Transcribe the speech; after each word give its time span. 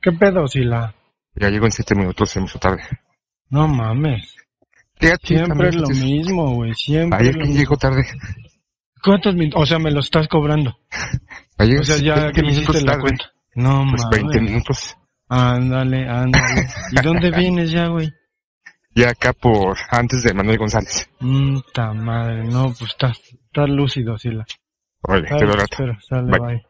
¿Qué 0.00 0.12
pedo, 0.12 0.46
Sila? 0.46 0.94
ya 1.36 1.48
llegó 1.50 1.66
en 1.66 1.72
siete 1.72 1.94
minutos, 1.94 2.30
se 2.30 2.40
me 2.40 2.46
hizo 2.46 2.58
tarde. 2.58 2.82
No 3.50 3.66
mames. 3.66 4.34
Siempre 5.22 5.68
es 5.68 5.76
lo 5.76 5.88
mismo, 5.88 6.54
güey. 6.54 6.72
Siempre. 6.74 7.18
Ayer 7.18 7.34
que 7.36 7.46
llegó 7.52 7.76
tarde. 7.76 8.04
¿Cuántos 9.02 9.34
minutos? 9.34 9.62
O 9.62 9.66
sea, 9.66 9.78
me 9.78 9.90
lo 9.90 10.00
estás 10.00 10.28
cobrando. 10.28 10.76
Ayer 11.58 11.80
O 11.80 11.84
sea, 11.84 11.96
ya 11.98 12.14
20 12.26 12.40
que 12.40 12.46
hiciste 12.48 12.80
la 12.82 12.92
tarde. 12.92 13.00
cuenta. 13.02 13.24
No 13.56 13.84
Pues 13.90 14.02
20 14.10 14.26
mames. 14.38 14.50
minutos. 14.50 14.96
Ándale, 15.28 16.08
ándale. 16.08 16.68
¿Y 16.92 17.02
dónde 17.02 17.30
vienes 17.36 17.70
ya, 17.70 17.88
güey? 17.88 18.12
Ya 18.94 19.10
acá 19.10 19.32
por 19.32 19.76
antes 19.90 20.22
de 20.22 20.32
Manuel 20.34 20.58
González. 20.58 21.08
Mm, 21.20 21.58
ta 21.72 21.92
madre. 21.92 22.44
No, 22.44 22.66
pues 22.78 22.90
estás, 22.92 23.18
estás 23.46 23.68
lúcido, 23.68 24.16
Sila. 24.18 24.44
Órale, 25.02 25.28
te 25.28 25.44
lo 25.44 25.52
rato. 25.52 25.64
espero, 25.72 25.96
sale, 26.08 26.30
Bye. 26.30 26.62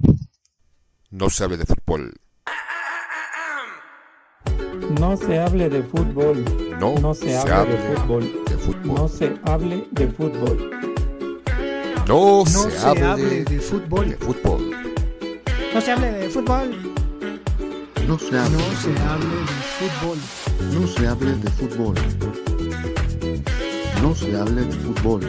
bye. 0.00 0.14
No 1.10 1.28
se 1.30 1.44
hable 1.44 1.56
de 1.56 1.66
fútbol. 1.66 2.12
No 5.00 5.16
se 5.16 5.38
hable 5.38 5.68
de 5.68 5.82
fútbol. 5.82 6.44
No, 6.78 6.94
No 6.94 7.14
se 7.14 7.36
hable 7.36 7.74
de 7.76 7.96
fútbol. 7.96 8.44
de 8.48 8.56
fútbol. 8.58 8.94
No 8.94 9.08
se 9.08 9.40
hable 9.44 9.84
de 9.90 10.08
fútbol. 10.08 10.70
No, 12.06 12.38
No 12.38 12.46
se, 12.46 12.70
se 12.70 12.86
hable, 12.86 13.02
hable 13.04 13.24
de, 13.24 13.44
de 13.44 13.60
fútbol. 13.60 14.08
de 14.10 14.16
fútbol. 14.16 14.70
No 15.74 15.80
se 15.80 15.92
hable 15.92 16.12
de 16.12 16.28
fútbol. 16.30 16.94
No 18.08 18.18
se 18.18 18.38
hable, 18.38 18.56
No 18.56 18.74
se 18.80 18.96
hable 19.06 19.36
de 19.36 19.52
fútbol. 19.76 20.18
no 20.72 20.86
se 20.86 21.06
hable 21.06 21.36
de 21.36 21.50
fútbol. 21.50 21.94
No 24.00 24.14
se 24.14 24.34
hable 24.34 24.62
de 24.62 24.72
fútbol. 24.72 25.20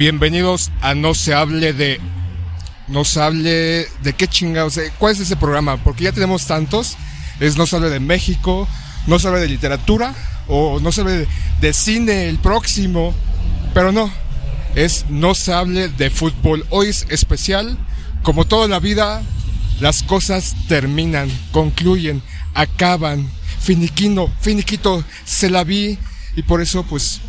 Bienvenidos 0.00 0.70
a 0.80 0.94
No 0.94 1.12
se 1.12 1.34
hable 1.34 1.74
de. 1.74 2.00
No 2.88 3.04
se 3.04 3.20
hable 3.20 3.86
de 4.02 4.14
qué 4.16 4.26
chingados. 4.26 4.78
eh, 4.78 4.90
¿Cuál 4.98 5.12
es 5.12 5.20
ese 5.20 5.36
programa? 5.36 5.76
Porque 5.76 6.04
ya 6.04 6.12
tenemos 6.12 6.46
tantos. 6.46 6.96
Es 7.38 7.58
No 7.58 7.66
se 7.66 7.76
hable 7.76 7.90
de 7.90 8.00
México, 8.00 8.66
no 9.06 9.18
se 9.18 9.28
hable 9.28 9.40
de 9.40 9.48
literatura, 9.48 10.14
o 10.48 10.80
no 10.80 10.90
se 10.90 11.02
hable 11.02 11.12
de, 11.18 11.28
de 11.60 11.72
cine 11.74 12.30
el 12.30 12.38
próximo. 12.38 13.14
Pero 13.74 13.92
no, 13.92 14.10
es 14.74 15.04
No 15.10 15.34
se 15.34 15.52
hable 15.52 15.88
de 15.88 16.08
fútbol. 16.08 16.64
Hoy 16.70 16.88
es 16.88 17.04
especial. 17.10 17.76
Como 18.22 18.46
toda 18.46 18.68
la 18.68 18.80
vida, 18.80 19.20
las 19.80 20.02
cosas 20.02 20.56
terminan, 20.66 21.30
concluyen, 21.52 22.22
acaban. 22.54 23.30
Finiquino, 23.60 24.32
finiquito, 24.40 25.04
se 25.26 25.50
la 25.50 25.62
vi. 25.62 25.98
Y 26.36 26.42
por 26.44 26.62
eso, 26.62 26.84
pues, 26.84 27.20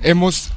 hemos 0.00 0.53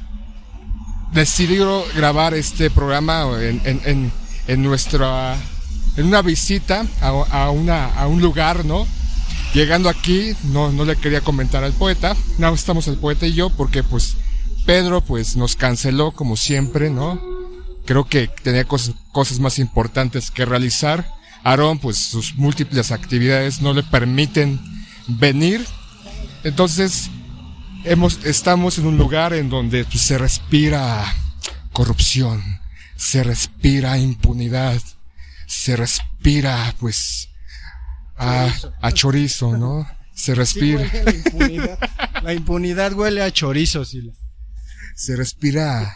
decidido 1.12 1.84
grabar 1.94 2.34
este 2.34 2.70
programa 2.70 3.26
en, 3.40 3.60
en, 3.64 3.80
en, 3.84 4.12
en 4.46 4.62
nuestra 4.62 5.36
en 5.96 6.06
una 6.06 6.22
visita 6.22 6.86
a, 7.00 7.08
a 7.08 7.50
una 7.50 7.86
a 7.86 8.06
un 8.06 8.20
lugar 8.20 8.64
no 8.64 8.86
llegando 9.54 9.88
aquí 9.88 10.34
no 10.44 10.70
no 10.70 10.84
le 10.84 10.96
quería 10.96 11.20
comentar 11.20 11.64
al 11.64 11.72
poeta. 11.72 12.16
No 12.38 12.52
estamos 12.52 12.86
el 12.88 12.98
poeta 12.98 13.26
y 13.26 13.32
yo 13.32 13.50
porque 13.50 13.82
pues 13.82 14.16
Pedro 14.66 15.00
pues 15.00 15.36
nos 15.36 15.56
canceló 15.56 16.12
como 16.12 16.36
siempre 16.36 16.90
no 16.90 17.20
creo 17.86 18.04
que 18.04 18.28
tenía 18.42 18.64
cosas 18.64 18.94
cosas 19.12 19.38
más 19.38 19.58
importantes 19.58 20.30
que 20.30 20.44
realizar. 20.44 21.10
Aarón 21.42 21.78
pues 21.78 21.96
sus 21.96 22.34
múltiples 22.34 22.90
actividades 22.92 23.62
no 23.62 23.72
le 23.72 23.82
permiten 23.82 24.60
venir. 25.06 25.64
Entonces 26.44 27.10
hemos, 27.88 28.24
estamos 28.24 28.78
en 28.78 28.86
un 28.86 28.96
lugar 28.96 29.32
en 29.32 29.48
donde 29.48 29.84
pues, 29.84 30.00
se 30.00 30.18
respira 30.18 31.04
corrupción, 31.72 32.42
se 32.96 33.22
respira 33.22 33.98
impunidad, 33.98 34.80
se 35.46 35.76
respira, 35.76 36.74
pues, 36.78 37.30
a, 38.16 38.52
a 38.80 38.92
chorizo, 38.92 39.56
¿no? 39.56 39.88
Se 40.14 40.34
respira, 40.34 40.84
la 41.04 41.12
impunidad. 41.12 41.78
La 42.22 42.34
impunidad 42.34 42.92
huele 42.92 43.22
a 43.22 43.30
chorizo, 43.30 43.84
Sila. 43.84 44.12
se 44.96 45.14
respira 45.14 45.94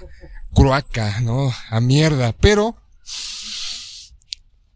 cloaca, 0.55 1.21
¿no? 1.21 1.53
A 1.71 1.81
mierda, 1.81 2.33
pero 2.33 2.77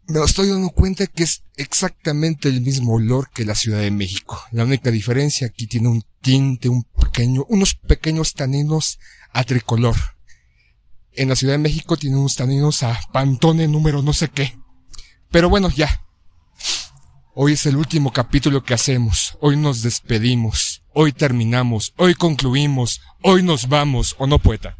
me 0.07 0.23
estoy 0.23 0.49
dando 0.49 0.69
cuenta 0.69 1.05
que 1.07 1.23
es 1.23 1.43
exactamente 1.57 2.47
el 2.47 2.61
mismo 2.61 2.95
olor 2.95 3.29
que 3.29 3.45
la 3.45 3.55
Ciudad 3.55 3.79
de 3.79 3.91
México. 3.91 4.41
La 4.51 4.63
única 4.63 4.89
diferencia 4.89 5.47
aquí 5.47 5.67
tiene 5.67 5.89
un 5.89 6.03
tinte, 6.21 6.69
un 6.69 6.83
pequeño, 6.83 7.45
unos 7.49 7.75
pequeños 7.75 8.33
taninos 8.33 8.99
a 9.33 9.43
tricolor. 9.43 9.95
En 11.13 11.29
la 11.29 11.35
Ciudad 11.35 11.55
de 11.55 11.59
México 11.59 11.97
tiene 11.97 12.15
unos 12.15 12.35
taninos 12.35 12.83
a 12.83 12.99
pantone 13.11 13.67
número 13.67 14.01
no 14.01 14.13
sé 14.13 14.29
qué. 14.29 14.57
Pero 15.29 15.49
bueno, 15.49 15.69
ya. 15.69 16.03
Hoy 17.33 17.53
es 17.53 17.65
el 17.65 17.75
último 17.75 18.13
capítulo 18.13 18.63
que 18.63 18.73
hacemos. 18.73 19.37
Hoy 19.41 19.57
nos 19.57 19.81
despedimos. 19.81 20.83
Hoy 20.93 21.11
terminamos. 21.11 21.93
Hoy 21.97 22.15
concluimos. 22.15 23.01
Hoy 23.21 23.43
nos 23.43 23.67
vamos. 23.67 24.15
¿O 24.17 24.25
no, 24.25 24.39
poeta? 24.39 24.77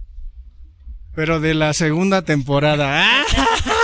Pero 1.14 1.40
de 1.40 1.54
la 1.54 1.74
segunda 1.74 2.22
temporada. 2.24 3.26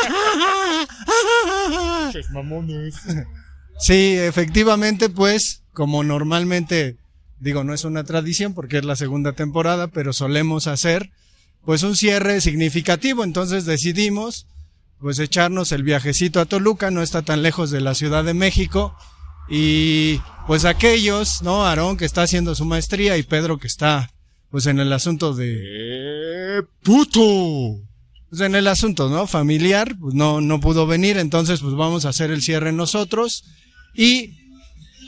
Sí, 3.80 4.16
efectivamente, 4.18 5.10
pues, 5.10 5.64
como 5.74 6.04
normalmente, 6.04 6.98
digo, 7.40 7.64
no 7.64 7.74
es 7.74 7.84
una 7.84 8.04
tradición 8.04 8.54
porque 8.54 8.78
es 8.78 8.86
la 8.86 8.96
segunda 8.96 9.34
temporada, 9.34 9.88
pero 9.88 10.14
solemos 10.14 10.68
hacer, 10.68 11.10
pues, 11.66 11.84
un 11.84 11.96
cierre 11.96 12.40
significativo. 12.42 13.24
Entonces 13.24 13.66
decidimos, 13.66 14.48
pues, 15.00 15.20
echarnos 15.20 15.72
el 15.72 15.84
viajecito 15.84 16.40
a 16.40 16.46
Toluca, 16.46 16.92
no 16.92 17.02
está 17.02 17.24
tan 17.24 17.42
lejos 17.42 17.72
de 17.72 17.82
la 17.82 17.96
Ciudad 17.96 18.24
de 18.24 18.34
México. 18.36 18.96
Y, 19.50 20.22
pues, 20.48 20.66
aquellos, 20.66 21.42
¿no? 21.42 21.66
Aarón 21.66 21.98
que 21.98 22.06
está 22.06 22.22
haciendo 22.22 22.56
su 22.56 22.66
maestría 22.66 23.18
y 23.18 23.24
Pedro 23.24 23.58
que 23.58 23.68
está, 23.68 24.12
pues, 24.52 24.68
en 24.68 24.80
el 24.80 24.94
asunto 24.94 25.34
de, 25.34 26.60
¡Eh, 26.60 26.62
puto! 26.84 27.82
Pues 28.34 28.48
en 28.48 28.56
el 28.56 28.66
asunto, 28.66 29.10
¿no? 29.10 29.28
Familiar, 29.28 29.96
pues 30.00 30.16
no, 30.16 30.42
no 30.42 30.60
pudo 30.60 30.88
venir, 30.88 31.18
entonces 31.18 31.60
pues 31.60 31.76
vamos 31.76 32.04
a 32.04 32.10
hacer 32.10 32.32
el 32.32 32.42
cierre 32.42 32.72
nosotros. 32.72 33.44
Y 33.94 34.32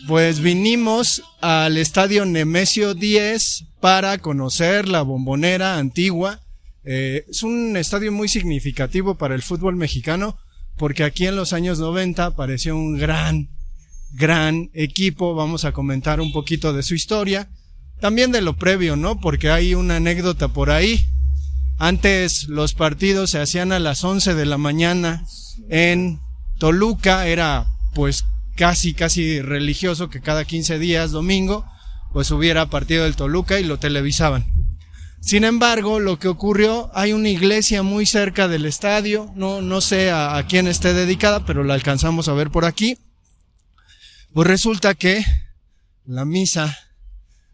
pues 0.08 0.41
vinimos 0.41 1.24
al 1.41 1.78
estadio 1.78 2.24
Nemesio 2.28 2.94
10 2.94 3.66
para 3.80 4.19
conocer 4.19 4.88
la 4.88 5.02
bombonera 5.02 5.79
antigua. 5.79 6.40
Eh, 6.84 7.26
es 7.28 7.41
un 7.41 7.76
estadio 7.78 8.11
muy 8.11 8.28
significativo 8.28 9.16
para 9.16 9.34
el 9.34 9.41
fútbol 9.41 9.76
mexicano 9.76 10.38
porque 10.78 11.03
aquí 11.03 11.26
en 11.26 11.35
los 11.35 11.52
años 11.52 11.79
90 11.79 12.23
apareció 12.26 12.76
un 12.76 12.96
gran, 12.96 13.49
gran 14.14 14.70
equipo. 14.76 15.34
Vamos 15.34 15.66
a 15.66 15.72
comentar 15.72 16.22
un 16.22 16.32
poquito 16.32 16.73
de 16.73 16.84
su 16.84 16.94
historia. 16.94 17.49
También 17.99 18.32
de 18.32 18.44
lo 18.44 18.55
previo, 18.55 18.96
¿no? 18.96 19.20
Porque 19.20 19.49
hay 19.49 19.73
una 19.73 19.96
anécdota 19.96 20.49
por 20.49 20.70
ahí. 20.70 21.08
Antes 21.77 22.47
los 22.47 22.73
partidos 22.73 23.31
se 23.31 23.41
hacían 23.41 23.72
a 23.72 23.79
las 23.79 24.03
11 24.03 24.33
de 24.33 24.45
la 24.45 24.57
mañana 24.57 25.25
en 25.69 26.19
Toluca, 26.57 27.27
era 27.27 27.67
pues 27.93 28.25
casi, 28.55 28.93
casi 28.93 29.41
religioso 29.41 30.09
que 30.09 30.22
cada 30.22 30.45
15 30.45 30.79
días, 30.79 31.11
domingo, 31.11 31.66
pues 32.13 32.31
hubiera 32.31 32.69
partido 32.69 33.03
del 33.03 33.16
Toluca 33.16 33.59
y 33.59 33.66
lo 33.66 33.77
televisaban. 33.77 34.45
Sin 35.19 35.43
embargo, 35.43 35.99
lo 35.99 36.19
que 36.19 36.27
ocurrió, 36.27 36.91
hay 36.93 37.11
una 37.11 37.29
iglesia 37.29 37.83
muy 37.83 38.05
cerca 38.05 38.47
del 38.47 38.66
estadio, 38.66 39.31
no, 39.35 39.61
no 39.61 39.81
sé 39.81 40.11
a, 40.11 40.37
a 40.37 40.45
quién 40.45 40.67
esté 40.67 40.93
dedicada, 40.93 41.45
pero 41.45 41.63
la 41.63 41.73
alcanzamos 41.73 42.29
a 42.29 42.33
ver 42.33 42.51
por 42.51 42.63
aquí. 42.63 42.97
Pues 44.33 44.47
resulta 44.47 44.93
que 44.93 45.25
la 46.05 46.25
misa 46.25 46.77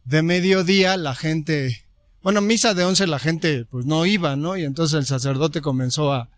de 0.04 0.22
mediodía 0.22 0.98
la 0.98 1.16
gente, 1.16 1.86
bueno, 2.24 2.42
misa 2.42 2.74
de 2.74 2.84
once 2.84 3.08
la 3.08 3.20
gente 3.20 3.66
pues 3.66 3.86
no 3.86 4.06
iba, 4.06 4.36
¿no? 4.36 4.58
Y 4.58 4.64
entonces 4.64 5.00
el 5.00 5.06
sacerdote 5.06 5.62
comenzó 5.62 6.14
a, 6.14 6.30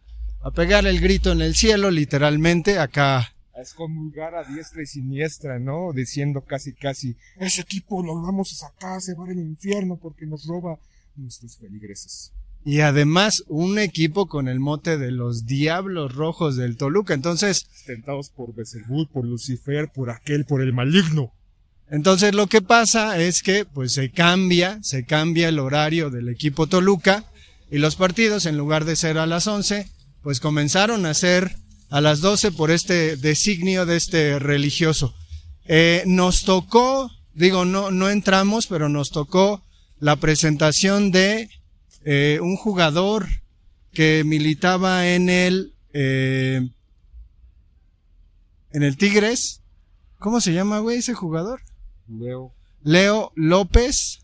a 0.41 0.51
pegar 0.51 0.85
el 0.85 0.99
grito 0.99 1.31
en 1.31 1.41
el 1.41 1.55
cielo, 1.55 1.91
literalmente, 1.91 2.79
acá. 2.79 3.33
A 3.55 3.61
excomulgar 3.61 4.33
a 4.35 4.43
diestra 4.43 4.81
y 4.81 4.85
siniestra, 4.85 5.59
¿no? 5.59 5.93
Diciendo 5.93 6.41
casi, 6.41 6.73
casi, 6.73 7.15
ese 7.37 7.61
equipo 7.61 8.03
lo 8.03 8.21
vamos 8.21 8.51
a 8.53 8.67
sacar, 8.67 9.01
se 9.01 9.13
va 9.13 9.25
al 9.25 9.37
infierno 9.37 9.97
porque 10.01 10.25
nos 10.25 10.45
roba 10.45 10.79
nuestros 11.15 11.57
feligreses. 11.57 12.31
Y 12.65 12.79
además 12.79 13.43
un 13.47 13.77
equipo 13.77 14.27
con 14.27 14.47
el 14.47 14.59
mote 14.59 14.97
de 14.97 15.11
los 15.11 15.45
Diablos 15.45 16.15
Rojos 16.15 16.55
del 16.55 16.77
Toluca. 16.77 17.13
Entonces, 17.13 17.67
Tentados 17.85 18.29
por 18.29 18.55
Beelzebub, 18.55 19.09
por 19.11 19.25
Lucifer, 19.25 19.91
por 19.93 20.09
aquel, 20.09 20.45
por 20.45 20.61
el 20.61 20.71
maligno. 20.71 21.33
Entonces 21.93 22.33
lo 22.33 22.47
que 22.47 22.63
pasa 22.63 23.19
es 23.19 23.43
que 23.43 23.65
pues 23.65 23.93
se 23.93 24.09
cambia, 24.09 24.79
se 24.81 25.05
cambia 25.05 25.47
el 25.47 25.59
horario 25.59 26.09
del 26.09 26.27
equipo 26.27 26.65
Toluca 26.65 27.23
y 27.69 27.77
los 27.77 27.95
partidos 27.95 28.47
en 28.47 28.57
lugar 28.57 28.83
de 28.85 28.95
ser 28.95 29.19
a 29.19 29.27
las 29.27 29.45
11, 29.45 29.87
pues 30.23 30.39
comenzaron 30.39 31.05
a 31.05 31.13
ser 31.13 31.55
a 31.91 32.01
las 32.01 32.19
12 32.19 32.51
por 32.53 32.71
este 32.71 33.15
designio 33.15 33.85
de 33.85 33.97
este 33.97 34.39
religioso. 34.39 35.13
Eh, 35.65 36.01
nos 36.07 36.45
tocó, 36.45 37.11
digo, 37.35 37.63
no, 37.63 37.91
no 37.91 38.09
entramos, 38.09 38.65
pero 38.65 38.89
nos 38.89 39.11
tocó 39.11 39.63
la 39.99 40.15
presentación 40.15 41.11
de 41.11 41.47
eh, 42.05 42.39
un 42.41 42.57
jugador 42.57 43.27
que 43.93 44.23
militaba 44.25 45.09
en 45.09 45.29
el, 45.29 45.75
eh, 45.93 46.67
en 48.71 48.81
el 48.81 48.97
Tigres. 48.97 49.61
¿Cómo 50.17 50.41
se 50.41 50.53
llama, 50.53 50.79
güey, 50.79 50.97
ese 50.97 51.13
jugador? 51.13 51.61
Leo. 52.07 52.53
Leo 52.83 53.31
López. 53.35 54.19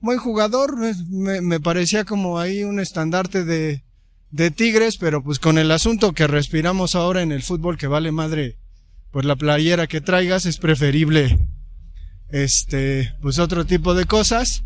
Buen 0.00 0.18
jugador, 0.18 0.76
me, 1.08 1.40
me 1.40 1.60
parecía 1.60 2.04
como 2.04 2.40
ahí 2.40 2.64
un 2.64 2.80
estandarte 2.80 3.44
de, 3.44 3.84
de 4.32 4.50
Tigres, 4.50 4.96
pero 4.96 5.22
pues 5.22 5.38
con 5.38 5.58
el 5.58 5.70
asunto 5.70 6.12
que 6.12 6.26
respiramos 6.26 6.96
ahora 6.96 7.22
en 7.22 7.30
el 7.30 7.42
fútbol 7.42 7.78
que 7.78 7.86
vale 7.86 8.10
madre, 8.10 8.58
pues 9.12 9.24
la 9.24 9.36
playera 9.36 9.86
que 9.86 10.00
traigas 10.00 10.46
es 10.46 10.58
preferible, 10.58 11.38
este, 12.30 13.14
pues 13.20 13.38
otro 13.38 13.64
tipo 13.64 13.94
de 13.94 14.06
cosas. 14.06 14.64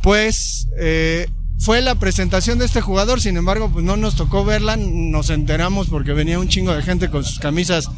Pues, 0.00 0.68
eh, 0.78 1.26
fue 1.58 1.82
la 1.82 1.96
presentación 1.96 2.60
de 2.60 2.66
este 2.66 2.80
jugador, 2.80 3.20
sin 3.20 3.36
embargo, 3.36 3.68
pues 3.70 3.84
no 3.84 3.96
nos 3.96 4.14
tocó 4.14 4.44
verla, 4.44 4.76
nos 4.76 5.30
enteramos 5.30 5.88
porque 5.88 6.12
venía 6.12 6.38
un 6.38 6.48
chingo 6.48 6.72
de 6.72 6.82
gente 6.82 7.10
con 7.10 7.24
sus 7.24 7.40
camisas 7.40 7.90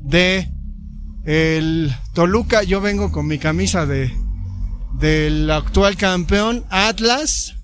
de 0.00 0.48
el 1.24 1.94
Toluca, 2.14 2.62
yo 2.62 2.80
vengo 2.80 3.12
con 3.12 3.26
mi 3.26 3.38
camisa 3.38 3.86
de 3.86 4.12
del 4.98 5.50
actual 5.50 5.96
campeón 5.96 6.64
Atlas 6.68 7.54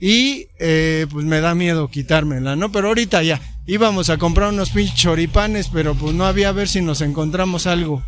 y 0.00 0.48
eh, 0.58 1.06
pues 1.10 1.26
me 1.26 1.40
da 1.40 1.54
miedo 1.54 1.88
quitármela, 1.88 2.56
¿no? 2.56 2.72
Pero 2.72 2.88
ahorita 2.88 3.22
ya 3.22 3.40
íbamos 3.66 4.10
a 4.10 4.18
comprar 4.18 4.48
unos 4.48 4.70
pinches 4.70 4.96
choripanes, 4.96 5.68
pero 5.68 5.94
pues 5.94 6.14
no 6.14 6.26
había 6.26 6.48
a 6.48 6.52
ver 6.52 6.68
si 6.68 6.80
nos 6.80 7.02
encontramos 7.02 7.66
algo. 7.66 8.02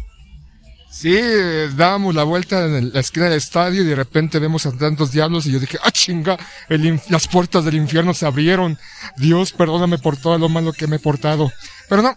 Sí, 0.91 1.15
eh, 1.15 1.71
dábamos 1.75 2.15
la 2.15 2.25
vuelta 2.25 2.67
en 2.67 2.93
la 2.93 3.01
esquina 3.01 3.27
del 3.27 3.39
estadio 3.39 3.83
y 3.83 3.87
de 3.87 3.95
repente 3.95 4.39
vemos 4.39 4.67
a 4.67 4.77
tantos 4.77 5.13
diablos 5.13 5.47
y 5.47 5.53
yo 5.53 5.61
dije, 5.61 5.79
ah 5.83 5.91
chinga, 5.91 6.39
el 6.69 7.01
las 7.09 7.29
puertas 7.29 7.65
del 7.65 7.77
infierno 7.77 8.13
se 8.13 8.27
abrieron. 8.27 8.79
Dios, 9.17 9.53
perdóname 9.53 9.99
por 9.99 10.17
todo 10.17 10.39
lo 10.39 10.49
malo 10.49 10.73
que 10.73 10.87
me 10.87 10.97
he 10.97 10.99
portado. 10.99 11.51
Pero 11.89 12.03
no, 12.03 12.17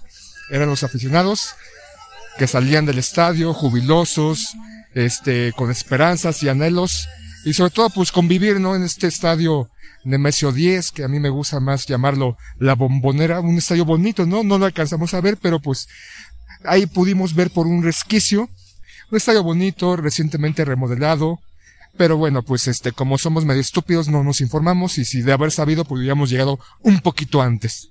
eran 0.50 0.70
los 0.70 0.84
aficionados 0.84 1.56
que 2.38 2.48
salían 2.48 2.86
del 2.86 2.98
estadio 2.98 3.54
jubilosos, 3.54 4.56
este, 4.94 5.54
con 5.54 5.72
esperanzas 5.72 6.42
y 6.44 6.50
anhelos 6.50 7.08
y 7.46 7.54
sobre 7.54 7.72
todo 7.72 7.90
pues 7.90 8.12
convivir, 8.12 8.60
¿no? 8.60 8.76
En 8.76 8.84
este 8.84 9.08
estadio 9.08 9.70
Nemesio 10.04 10.52
10, 10.52 10.92
que 10.92 11.04
a 11.04 11.08
mí 11.08 11.20
me 11.20 11.30
gusta 11.30 11.60
más 11.60 11.86
llamarlo 11.86 12.38
la 12.60 12.76
bombonera, 12.76 13.40
un 13.40 13.58
estadio 13.58 13.86
bonito, 13.86 14.26
¿no? 14.26 14.44
No 14.44 14.58
lo 14.58 14.66
alcanzamos 14.66 15.14
a 15.14 15.22
ver, 15.22 15.38
pero 15.38 15.60
pues 15.60 15.88
ahí 16.64 16.86
pudimos 16.86 17.34
ver 17.34 17.52
por 17.52 17.68
un 17.68 17.84
resquicio 17.84 18.50
un 19.12 19.18
estadio 19.18 19.44
bonito, 19.44 19.96
recientemente 19.96 20.66
remodelado. 20.66 21.40
Pero 21.98 22.18
bueno, 22.18 22.44
pues 22.44 22.68
este, 22.68 22.92
como 22.92 23.18
somos 23.18 23.46
medio 23.46 23.62
estúpidos, 23.62 24.10
no 24.10 24.24
nos 24.24 24.42
informamos 24.42 24.98
y 24.98 25.06
si 25.06 25.22
de 25.22 25.32
haber 25.32 25.52
sabido, 25.52 25.86
pues 25.86 26.00
hubiéramos 26.00 26.30
llegado 26.30 26.60
un 26.82 27.00
poquito 27.00 27.42
antes. 27.42 27.90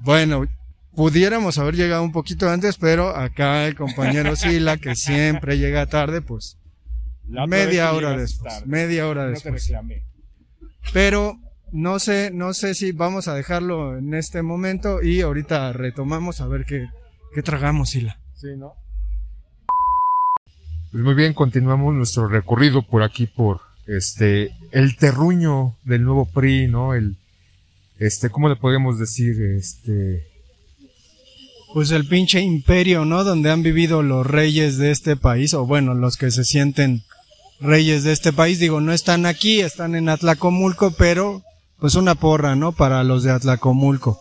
Bueno, 0.00 0.46
pudiéramos 0.96 1.58
haber 1.58 1.76
llegado 1.76 2.02
un 2.02 2.10
poquito 2.10 2.50
antes, 2.50 2.78
pero 2.78 3.14
acá 3.14 3.66
el 3.66 3.76
compañero 3.76 4.34
Sila, 4.36 4.78
que 4.78 4.96
siempre 4.96 5.58
llega 5.58 5.86
tarde, 5.86 6.22
pues 6.22 6.58
media 7.28 7.92
hora 7.92 8.16
después, 8.16 8.66
media 8.66 9.06
hora 9.06 9.26
después. 9.26 9.72
Pero 10.92 11.38
no 11.72 11.98
sé, 11.98 12.30
no 12.32 12.54
sé 12.54 12.74
si 12.74 12.92
vamos 12.92 13.28
a 13.28 13.34
dejarlo 13.34 13.98
en 13.98 14.14
este 14.14 14.42
momento 14.42 15.02
y 15.02 15.20
ahorita 15.20 15.72
retomamos 15.72 16.40
a 16.40 16.48
ver 16.48 16.64
qué, 16.64 16.88
qué 17.34 17.42
tragamos, 17.42 17.90
Sila. 17.90 18.18
Sí, 18.34 18.48
¿no? 18.56 18.74
Pues 20.92 21.04
muy 21.04 21.14
bien, 21.14 21.34
continuamos 21.34 21.94
nuestro 21.94 22.26
recorrido 22.28 22.82
por 22.82 23.02
aquí 23.02 23.26
por 23.26 23.60
este 23.86 24.52
el 24.70 24.96
terruño 24.96 25.76
del 25.84 26.04
nuevo 26.04 26.24
PRI, 26.26 26.68
¿no? 26.68 26.94
El 26.94 27.16
este, 27.98 28.30
¿cómo 28.30 28.48
le 28.48 28.56
podemos 28.56 28.98
decir? 28.98 29.40
Este 29.42 30.35
Pues 31.74 31.90
el 31.90 32.06
pinche 32.06 32.40
imperio, 32.40 33.04
¿no? 33.04 33.24
Donde 33.24 33.50
han 33.50 33.62
vivido 33.62 34.02
los 34.02 34.26
reyes 34.26 34.78
de 34.78 34.90
este 34.90 35.16
país, 35.16 35.52
o 35.54 35.66
bueno, 35.66 35.94
los 35.94 36.16
que 36.16 36.30
se 36.30 36.44
sienten 36.44 37.02
reyes 37.60 38.04
de 38.04 38.12
este 38.12 38.32
país. 38.32 38.58
Digo, 38.58 38.80
no 38.80 38.92
están 38.92 39.26
aquí, 39.26 39.60
están 39.60 39.94
en 39.94 40.08
Atlacomulco, 40.08 40.92
pero 40.92 41.42
pues 41.78 41.94
una 41.94 42.14
porra, 42.14 42.56
¿no? 42.56 42.72
Para 42.72 43.04
los 43.04 43.22
de 43.22 43.32
Atlacomulco. 43.32 44.20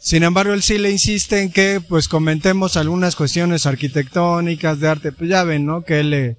Sin 0.00 0.22
embargo, 0.22 0.52
él 0.52 0.62
sí 0.62 0.78
le 0.78 0.90
insiste 0.90 1.42
en 1.42 1.50
que 1.50 1.82
pues 1.86 2.08
comentemos 2.08 2.76
algunas 2.76 3.16
cuestiones 3.16 3.66
arquitectónicas, 3.66 4.78
de 4.78 4.88
arte. 4.88 5.12
Pues 5.12 5.28
ya 5.28 5.44
ven, 5.44 5.66
¿no? 5.66 5.82
Que 5.82 6.00
él 6.00 6.10
le, 6.10 6.36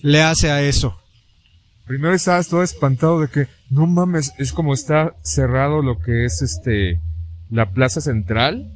le 0.00 0.22
hace 0.22 0.50
a 0.50 0.62
eso. 0.62 0.98
Primero 1.86 2.14
estabas 2.14 2.48
todo 2.48 2.62
espantado 2.62 3.20
de 3.20 3.28
que, 3.28 3.48
no 3.68 3.86
mames, 3.86 4.32
es 4.38 4.52
como 4.52 4.72
está 4.72 5.14
cerrado 5.22 5.82
lo 5.82 5.98
que 5.98 6.24
es 6.24 6.40
este, 6.40 7.02
la 7.50 7.72
plaza 7.72 8.00
central. 8.00 8.72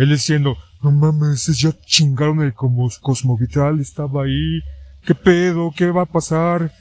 Él 0.00 0.08
diciendo, 0.08 0.56
no 0.82 0.90
mames, 0.90 1.48
es 1.50 1.58
ya 1.58 1.72
chingaron 1.84 2.40
el 2.40 2.54
como 2.54 2.88
Cosmovitral, 3.02 3.80
estaba 3.80 4.24
ahí. 4.24 4.62
¿Qué 5.04 5.14
pedo? 5.14 5.72
¿Qué 5.76 5.90
va 5.90 6.02
a 6.02 6.06
pasar? 6.06 6.72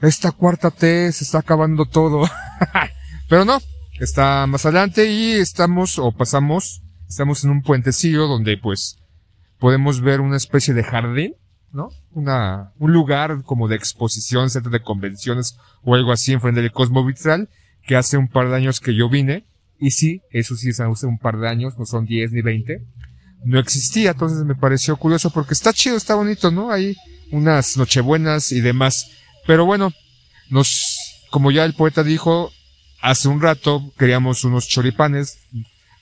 Esta 0.00 0.30
cuarta 0.30 0.70
T 0.70 1.10
se 1.10 1.24
está 1.24 1.38
acabando 1.38 1.84
todo. 1.84 2.28
Pero 3.28 3.44
no, 3.44 3.58
está 3.98 4.46
más 4.46 4.64
adelante 4.66 5.10
y 5.10 5.32
estamos, 5.32 5.98
o 5.98 6.12
pasamos, 6.12 6.82
estamos 7.08 7.42
en 7.42 7.50
un 7.50 7.62
puentecillo 7.62 8.28
donde 8.28 8.56
pues 8.56 8.98
podemos 9.58 10.00
ver 10.00 10.20
una 10.20 10.36
especie 10.36 10.74
de 10.74 10.84
jardín 10.84 11.34
¿no? 11.72 11.88
Una, 12.12 12.72
un 12.78 12.92
lugar 12.92 13.42
como 13.42 13.66
de 13.66 13.74
exposición, 13.74 14.48
centro 14.48 14.70
de 14.70 14.80
convenciones 14.80 15.58
o 15.82 15.96
algo 15.96 16.12
así 16.12 16.32
enfrente 16.32 16.62
del 16.62 16.70
Cosmo 16.70 17.04
Vitral, 17.04 17.48
que 17.82 17.96
hace 17.96 18.16
un 18.16 18.28
par 18.28 18.48
de 18.48 18.54
años 18.54 18.78
que 18.78 18.94
yo 18.94 19.08
vine, 19.08 19.44
y 19.84 19.90
sí, 19.90 20.22
eso 20.30 20.56
sí 20.56 20.70
es 20.70 20.80
un 21.02 21.18
par 21.18 21.38
de 21.38 21.46
años, 21.46 21.74
no 21.78 21.84
son 21.84 22.06
10 22.06 22.32
ni 22.32 22.40
20, 22.40 22.80
no 23.44 23.58
existía, 23.58 24.12
entonces 24.12 24.42
me 24.46 24.54
pareció 24.54 24.96
curioso 24.96 25.28
porque 25.28 25.52
está 25.52 25.74
chido, 25.74 25.98
está 25.98 26.14
bonito, 26.14 26.50
¿no? 26.50 26.72
Hay 26.72 26.96
unas 27.30 27.76
nochebuenas 27.76 28.50
y 28.50 28.62
demás. 28.62 29.10
Pero 29.46 29.66
bueno, 29.66 29.92
nos, 30.48 30.98
como 31.30 31.50
ya 31.50 31.66
el 31.66 31.74
poeta 31.74 32.02
dijo, 32.02 32.50
hace 33.02 33.28
un 33.28 33.42
rato 33.42 33.92
queríamos 33.98 34.44
unos 34.44 34.68
choripanes, 34.68 35.36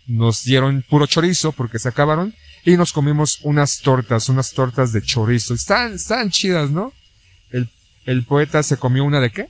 nos 0.06 0.44
dieron 0.44 0.84
puro 0.88 1.08
chorizo 1.08 1.50
porque 1.50 1.80
se 1.80 1.88
acabaron, 1.88 2.32
y 2.64 2.76
nos 2.76 2.92
comimos 2.92 3.40
unas 3.42 3.80
tortas, 3.80 4.28
unas 4.28 4.52
tortas 4.52 4.92
de 4.92 5.02
chorizo. 5.02 5.54
Están, 5.54 5.94
están 5.94 6.30
chidas, 6.30 6.70
¿no? 6.70 6.92
El, 7.50 7.68
el 8.06 8.24
poeta 8.24 8.62
se 8.62 8.76
comió 8.76 9.02
una 9.02 9.18
de 9.18 9.30
qué? 9.30 9.48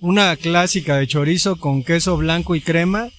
Una 0.00 0.34
clásica 0.36 0.96
de 0.96 1.06
chorizo 1.06 1.56
con 1.56 1.84
queso 1.84 2.16
blanco 2.16 2.54
y 2.54 2.62
crema. 2.62 3.10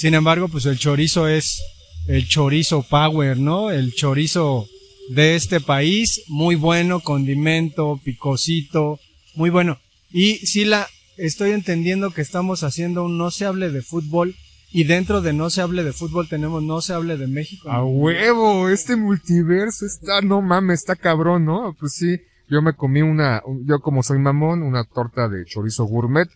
Sin 0.00 0.14
embargo, 0.14 0.48
pues 0.48 0.64
el 0.64 0.78
chorizo 0.78 1.28
es 1.28 1.62
el 2.08 2.26
chorizo 2.26 2.82
power, 2.88 3.36
¿no? 3.36 3.70
El 3.70 3.92
chorizo 3.92 4.66
de 5.10 5.36
este 5.36 5.60
país, 5.60 6.22
muy 6.26 6.54
bueno, 6.54 7.00
condimento, 7.00 8.00
picosito, 8.02 8.98
muy 9.34 9.50
bueno. 9.50 9.78
Y 10.10 10.36
si 10.46 10.64
la 10.64 10.86
estoy 11.18 11.50
entendiendo 11.50 12.12
que 12.12 12.22
estamos 12.22 12.62
haciendo 12.62 13.04
un 13.04 13.18
no 13.18 13.30
se 13.30 13.44
hable 13.44 13.68
de 13.68 13.82
fútbol 13.82 14.34
y 14.72 14.84
dentro 14.84 15.20
de 15.20 15.34
no 15.34 15.50
se 15.50 15.60
hable 15.60 15.84
de 15.84 15.92
fútbol 15.92 16.30
tenemos 16.30 16.62
no 16.62 16.80
se 16.80 16.94
hable 16.94 17.18
de 17.18 17.26
México. 17.26 17.70
A 17.70 17.84
huevo, 17.84 18.70
este 18.70 18.96
multiverso 18.96 19.84
está, 19.84 20.22
no 20.22 20.40
mames, 20.40 20.80
está 20.80 20.96
cabrón, 20.96 21.44
¿no? 21.44 21.76
Pues 21.78 21.92
sí, 21.92 22.22
yo 22.48 22.62
me 22.62 22.72
comí 22.72 23.02
una, 23.02 23.42
yo 23.66 23.80
como 23.80 24.02
soy 24.02 24.18
mamón, 24.18 24.62
una 24.62 24.82
torta 24.84 25.28
de 25.28 25.44
chorizo 25.44 25.84
gourmet. 25.84 26.30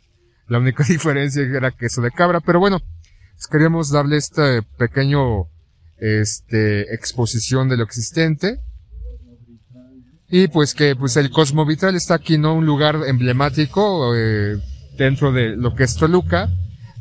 La 0.49 0.59
única 0.59 0.85
diferencia 0.87 1.40
era 1.40 1.71
queso 1.71 2.02
de 2.02 2.11
cabra, 2.11 2.40
pero 2.40 2.61
bueno, 2.61 2.83
queríamos 3.50 3.91
darle 3.91 4.17
este 4.17 4.62
pequeño, 4.62 5.47
este, 5.99 6.95
exposición 6.95 7.69
de 7.69 7.76
lo 7.76 7.85
existente. 7.85 8.61
Y 10.29 10.49
pues 10.49 10.75
que 10.75 10.97
pues 10.97 11.17
el 11.17 11.31
Cosmovitral 11.31 11.95
está 11.95 12.14
aquí, 12.14 12.38
¿no? 12.38 12.55
Un 12.55 12.67
lugar 12.67 13.00
emblemático 13.07 14.14
eh, 14.17 14.59
dentro 14.97 15.33
de 15.33 15.57
lo 15.57 15.75
que 15.75 15.85
es 15.85 15.95
Toluca 15.95 16.50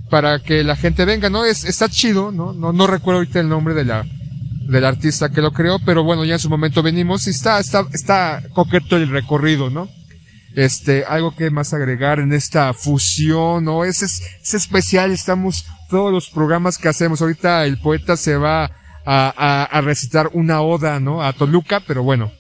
para 0.10 0.40
que 0.40 0.64
la 0.64 0.76
gente 0.76 1.06
venga, 1.06 1.30
¿no? 1.30 1.44
Es, 1.44 1.64
está 1.64 1.90
chido, 1.90 2.32
¿no? 2.32 2.54
No, 2.54 2.74
no 2.74 2.86
recuerdo 2.86 3.20
ahorita 3.20 3.40
el 3.40 3.50
nombre 3.50 3.74
de 3.74 3.86
la, 3.86 4.06
del 4.68 4.86
artista 4.86 5.30
que 5.30 5.42
lo 5.42 5.52
creó, 5.52 5.80
pero 5.80 6.04
bueno, 6.04 6.26
ya 6.26 6.34
en 6.34 6.40
su 6.40 6.50
momento 6.50 6.84
venimos 6.84 7.26
y 7.28 7.32
está, 7.32 7.60
está, 7.60 7.88
está 7.94 8.44
coqueto 8.54 8.98
el 8.98 9.10
recorrido, 9.10 9.70
¿no? 9.70 9.90
Este, 10.56 11.04
algo 11.06 11.36
que 11.36 11.50
más 11.50 11.74
agregar 11.74 12.20
en 12.20 12.32
esta 12.32 12.74
fusión, 12.74 13.64
¿no? 13.64 13.86
Es, 13.86 14.04
es, 14.04 14.22
es 14.44 14.54
especial, 14.54 15.12
estamos, 15.12 15.66
todos 15.94 16.12
los 16.12 16.32
programas 16.32 16.80
que 16.80 16.88
hacemos, 16.88 17.22
ahorita 17.22 17.68
el 17.68 17.78
poeta 17.78 18.18
se 18.18 18.36
va 18.36 18.72
a, 19.06 19.80
recitar 19.84 20.32
una 20.34 20.60
oda, 20.64 21.00
¿no? 21.00 21.22
A 21.22 21.34
Toluca, 21.34 21.84
pero 21.86 22.02
bueno, 22.02 22.32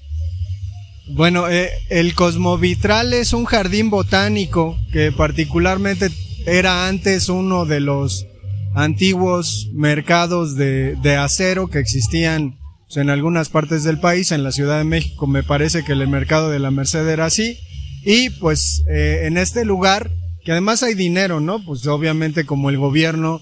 Bueno, 1.10 1.48
eh, 1.48 1.70
el 1.90 2.16
Cosmovitral 2.16 3.14
es 3.14 3.32
un 3.32 3.46
jardín 3.46 3.92
botánico 3.92 4.76
que 4.92 5.12
particularmente 5.12 6.10
era 6.48 6.88
antes 6.88 7.30
uno 7.30 7.66
de 7.66 7.80
los 7.80 8.26
antiguos 8.74 9.70
mercados 9.72 10.56
de, 10.56 10.96
de 11.04 11.18
acero 11.18 11.68
que 11.68 11.78
existían 11.78 12.58
pues, 12.88 12.98
en 12.98 13.12
algunas 13.12 13.50
partes 13.50 13.84
del 13.84 14.00
país. 14.00 14.32
En 14.32 14.44
la 14.44 14.52
Ciudad 14.52 14.80
de 14.80 14.84
México 14.84 15.28
me 15.28 15.44
parece 15.44 15.84
que 15.84 15.92
el 15.92 16.08
mercado 16.08 16.50
de 16.50 16.58
la 16.58 16.72
Merced 16.72 17.08
era 17.08 17.26
así. 17.26 17.60
Y 18.04 18.32
pues 18.32 18.84
eh, 18.90 19.26
en 19.26 19.38
este 19.38 19.64
lugar, 19.64 20.10
que 20.44 20.52
además 20.52 20.84
hay 20.84 20.94
dinero, 20.94 21.40
¿no? 21.40 21.64
Pues 21.64 21.86
obviamente 21.88 22.46
como 22.46 22.70
el 22.70 22.78
gobierno 22.78 23.42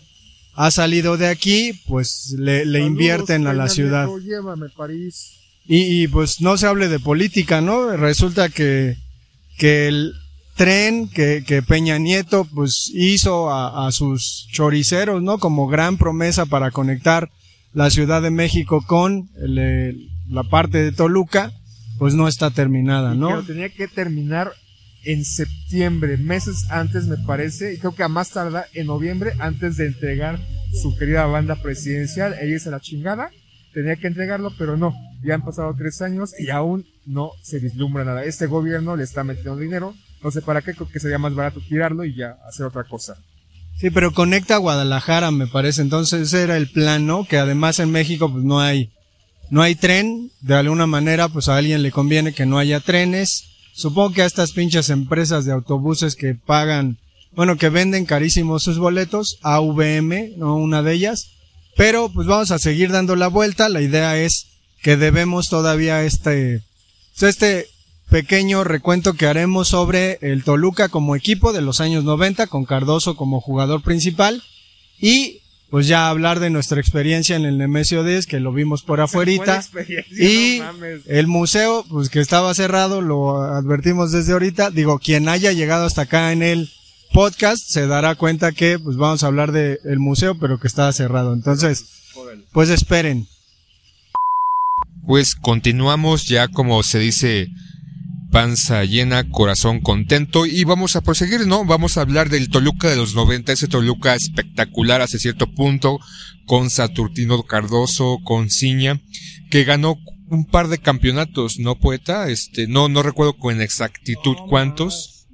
ha 0.55 0.71
salido 0.71 1.17
de 1.17 1.27
aquí, 1.27 1.73
pues 1.87 2.35
le, 2.37 2.65
le 2.65 2.81
invierten 2.81 3.47
a 3.47 3.53
la 3.53 3.67
ciudad. 3.69 4.07
Llévame, 4.23 4.69
París. 4.69 5.37
Y, 5.65 6.03
y, 6.03 6.07
pues 6.07 6.41
no 6.41 6.57
se 6.57 6.67
hable 6.67 6.89
de 6.89 6.99
política, 6.99 7.61
¿no? 7.61 7.95
Resulta 7.95 8.49
que, 8.49 8.97
que 9.57 9.87
el 9.87 10.13
tren 10.55 11.07
que, 11.07 11.43
que 11.45 11.61
Peña 11.61 11.97
Nieto 11.97 12.45
pues 12.45 12.91
hizo 12.93 13.51
a, 13.51 13.87
a, 13.87 13.91
sus 13.91 14.47
choriceros, 14.51 15.21
¿no? 15.21 15.37
Como 15.37 15.67
gran 15.67 15.97
promesa 15.97 16.45
para 16.45 16.71
conectar 16.71 17.29
la 17.73 17.89
Ciudad 17.89 18.21
de 18.21 18.31
México 18.31 18.83
con 18.85 19.29
el, 19.37 19.57
el, 19.57 20.09
la 20.29 20.43
parte 20.43 20.79
de 20.79 20.91
Toluca, 20.91 21.53
pues 21.99 22.15
no 22.15 22.27
está 22.27 22.49
terminada, 22.49 23.13
¿no? 23.13 23.29
Pero 23.29 23.43
tenía 23.43 23.69
que 23.69 23.87
terminar 23.87 24.51
en 25.03 25.25
septiembre, 25.25 26.17
meses 26.17 26.65
antes 26.69 27.05
me 27.05 27.17
parece, 27.17 27.73
y 27.73 27.77
creo 27.77 27.95
que 27.95 28.03
a 28.03 28.07
más 28.07 28.29
tardar 28.29 28.67
en 28.73 28.87
noviembre 28.87 29.33
antes 29.39 29.77
de 29.77 29.87
entregar 29.87 30.39
su 30.81 30.97
querida 30.97 31.25
banda 31.25 31.55
presidencial, 31.55 32.35
ella 32.39 32.55
es 32.55 32.67
a 32.67 32.71
la 32.71 32.79
chingada 32.79 33.31
tenía 33.73 33.95
que 33.95 34.07
entregarlo, 34.07 34.53
pero 34.57 34.77
no. 34.77 34.93
Ya 35.23 35.35
han 35.35 35.45
pasado 35.45 35.73
tres 35.77 36.01
años 36.01 36.31
y 36.39 36.49
aún 36.49 36.85
no 37.05 37.31
se 37.41 37.59
vislumbra 37.59 38.03
nada. 38.03 38.23
Este 38.23 38.47
gobierno 38.47 38.95
le 38.95 39.03
está 39.03 39.23
metiendo 39.23 39.57
dinero. 39.57 39.95
No 40.23 40.31
sé 40.31 40.41
para 40.41 40.61
qué, 40.61 40.73
creo 40.73 40.89
que 40.89 40.99
sería 40.99 41.17
más 41.17 41.33
barato 41.33 41.61
tirarlo 41.67 42.05
y 42.05 42.15
ya 42.15 42.37
hacer 42.47 42.65
otra 42.65 42.83
cosa. 42.83 43.15
Sí, 43.77 43.89
pero 43.89 44.13
conecta 44.13 44.55
a 44.55 44.59
Guadalajara, 44.59 45.31
me 45.31 45.47
parece. 45.47 45.81
Entonces 45.81 46.33
era 46.33 46.57
el 46.57 46.69
plan, 46.69 47.05
¿no? 47.07 47.25
Que 47.25 47.37
además 47.37 47.79
en 47.79 47.91
México 47.91 48.31
pues 48.31 48.43
no 48.43 48.59
hay, 48.59 48.91
no 49.49 49.61
hay 49.61 49.75
tren. 49.75 50.31
De 50.41 50.55
alguna 50.55 50.87
manera 50.87 51.29
pues 51.29 51.47
a 51.47 51.57
alguien 51.57 51.81
le 51.81 51.91
conviene 51.91 52.33
que 52.33 52.45
no 52.45 52.57
haya 52.57 52.79
trenes. 52.79 53.47
Supongo 53.73 54.13
que 54.13 54.21
a 54.21 54.25
estas 54.25 54.51
pinches 54.51 54.89
empresas 54.89 55.45
de 55.45 55.51
autobuses 55.51 56.15
que 56.15 56.35
pagan, 56.35 56.97
bueno, 57.31 57.57
que 57.57 57.69
venden 57.69 58.05
carísimos 58.05 58.63
sus 58.63 58.77
boletos, 58.77 59.37
AVM, 59.41 60.37
¿no? 60.37 60.55
Una 60.55 60.81
de 60.81 60.93
ellas 60.93 61.31
pero 61.75 62.09
pues 62.09 62.27
vamos 62.27 62.51
a 62.51 62.59
seguir 62.59 62.91
dando 62.91 63.15
la 63.15 63.27
vuelta. 63.27 63.69
La 63.69 63.81
idea 63.81 64.17
es 64.17 64.47
que 64.81 64.97
debemos 64.97 65.49
todavía 65.49 66.03
este, 66.03 66.61
este 67.19 67.67
pequeño 68.09 68.63
recuento 68.63 69.13
que 69.13 69.27
haremos 69.27 69.69
sobre 69.69 70.19
el 70.21 70.43
Toluca 70.43 70.89
como 70.89 71.15
equipo 71.15 71.53
de 71.53 71.61
los 71.61 71.79
años 71.79 72.03
90 72.03 72.47
con 72.47 72.65
Cardoso 72.65 73.15
como 73.15 73.41
jugador 73.41 73.81
principal 73.83 74.43
y 74.99 75.40
pues 75.71 75.87
ya 75.87 76.09
hablar 76.09 76.41
de 76.41 76.49
nuestra 76.49 76.81
experiencia 76.81 77.37
en 77.37 77.45
el 77.45 77.57
Nemesio 77.57 78.03
10 78.03 78.27
que 78.27 78.41
lo 78.41 78.51
vimos 78.51 78.83
por 78.83 78.99
afuerita. 79.01 79.63
y 80.11 80.59
no 80.59 80.85
el 81.07 81.27
museo 81.27 81.85
pues 81.89 82.09
que 82.09 82.19
estaba 82.19 82.53
cerrado 82.53 83.01
lo 83.01 83.41
advertimos 83.41 84.11
desde 84.11 84.33
ahorita. 84.33 84.69
Digo 84.69 84.99
quien 84.99 85.29
haya 85.29 85.53
llegado 85.53 85.85
hasta 85.85 86.03
acá 86.03 86.33
en 86.33 86.43
el 86.43 86.69
podcast 87.13 87.63
se 87.65 87.87
dará 87.87 88.15
cuenta 88.15 88.51
que 88.51 88.79
pues 88.79 88.97
vamos 88.97 89.23
a 89.23 89.27
hablar 89.27 89.53
del 89.53 89.79
el 89.85 89.99
museo 89.99 90.37
pero 90.37 90.59
que 90.59 90.67
está 90.67 90.91
cerrado. 90.91 91.33
Entonces 91.33 91.85
pues 92.51 92.69
esperen. 92.69 93.27
Pues 95.07 95.35
continuamos 95.35 96.25
ya 96.25 96.49
como 96.49 96.83
se 96.83 96.99
dice 96.99 97.47
panza 98.31 98.85
llena 98.85 99.29
corazón 99.29 99.81
contento. 99.81 100.45
Y 100.45 100.63
vamos 100.63 100.95
a 100.95 101.01
proseguir 101.01 101.45
no 101.45 101.65
vamos 101.65 101.97
a 101.97 102.01
hablar 102.01 102.29
del 102.29 102.49
Toluca 102.49 102.89
de 102.89 102.95
los 102.95 103.13
90 103.13 103.51
ese 103.51 103.67
Toluca 103.67 104.15
espectacular 104.15 105.01
hace 105.01 105.19
cierto 105.19 105.47
punto 105.51 105.99
con 106.45 106.69
Saturtino 106.69 107.43
Cardoso 107.43 108.19
con 108.23 108.49
Ciña 108.49 108.99
que 109.49 109.63
ganó 109.63 109.97
un 110.29 110.45
par 110.45 110.69
de 110.69 110.79
campeonatos 110.79 111.59
no 111.59 111.75
poeta 111.75 112.29
este 112.29 112.67
no 112.67 112.87
no 112.89 113.03
recuerdo 113.03 113.37
con 113.37 113.61
exactitud 113.61 114.35
cuántos. 114.49 115.27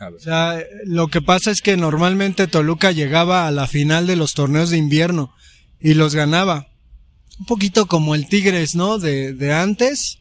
o 0.00 0.18
sea, 0.18 0.58
lo 0.86 1.08
que 1.08 1.20
pasa 1.20 1.50
es 1.50 1.60
que 1.60 1.76
normalmente 1.76 2.46
Toluca 2.46 2.90
llegaba 2.90 3.46
a 3.46 3.50
la 3.50 3.66
final 3.66 4.06
de 4.06 4.16
los 4.16 4.32
torneos 4.32 4.70
de 4.70 4.78
invierno 4.78 5.32
y 5.78 5.94
los 5.94 6.14
ganaba. 6.14 6.68
Un 7.38 7.46
poquito 7.46 7.86
como 7.86 8.14
el 8.14 8.28
Tigres, 8.28 8.74
¿no? 8.74 8.98
De, 8.98 9.32
de 9.32 9.54
antes, 9.54 10.18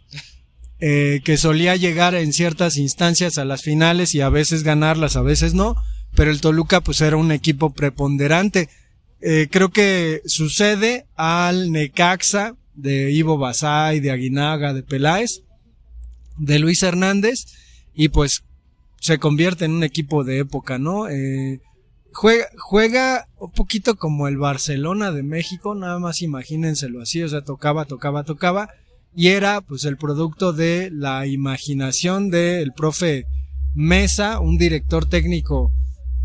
eh, 0.80 1.22
que 1.24 1.38
solía 1.38 1.76
llegar 1.76 2.16
en 2.16 2.32
ciertas 2.32 2.78
instancias 2.78 3.38
a 3.38 3.46
las 3.46 3.64
finales 3.64 4.16
y 4.16 4.22
a 4.22 4.30
veces 4.30 4.64
ganarlas, 4.64 5.16
a 5.16 5.22
veces 5.22 5.54
no, 5.54 5.76
pero 6.16 6.32
el 6.32 6.42
Toluca 6.42 6.82
pues 6.82 7.02
era 7.02 7.18
un 7.18 7.32
equipo 7.32 7.72
preponderante. 7.72 8.70
Eh, 9.22 9.50
creo 9.52 9.70
que 9.70 10.22
sucede 10.26 11.06
al 11.16 11.72
Necaxa 11.72 12.56
de 12.76 13.12
Ivo 13.12 13.38
Basay, 13.38 14.00
de 14.00 14.12
Aguinaga, 14.12 14.74
de 14.74 14.84
Peláez, 14.84 15.42
de 16.38 16.60
Luis 16.60 16.82
Hernández, 16.82 17.46
y 17.94 18.10
pues 18.10 18.44
se 19.02 19.18
convierte 19.18 19.66
en 19.66 19.72
un 19.72 19.84
equipo 19.84 20.24
de 20.24 20.40
época, 20.40 20.78
¿no? 20.78 21.10
Eh, 21.10 21.60
juega, 22.14 22.46
juega 22.58 23.28
un 23.38 23.52
poquito 23.52 23.96
como 23.96 24.30
el 24.30 24.38
Barcelona 24.38 25.12
de 25.12 25.24
México, 25.24 25.76
nada 25.76 26.00
más 26.00 26.22
imagínenselo 26.22 27.02
así, 27.02 27.22
o 27.22 27.28
sea, 27.28 27.42
tocaba, 27.42 27.86
tocaba, 27.86 28.24
tocaba, 28.24 28.70
y 29.16 29.30
era 29.30 29.62
pues 29.62 29.86
el 29.86 29.98
producto 29.98 30.54
de 30.54 30.90
la 30.92 31.26
imaginación 31.28 32.30
del 32.30 32.74
profe 32.74 33.26
Mesa, 33.76 34.40
un 34.40 34.58
director 34.58 35.06
técnico, 35.06 35.72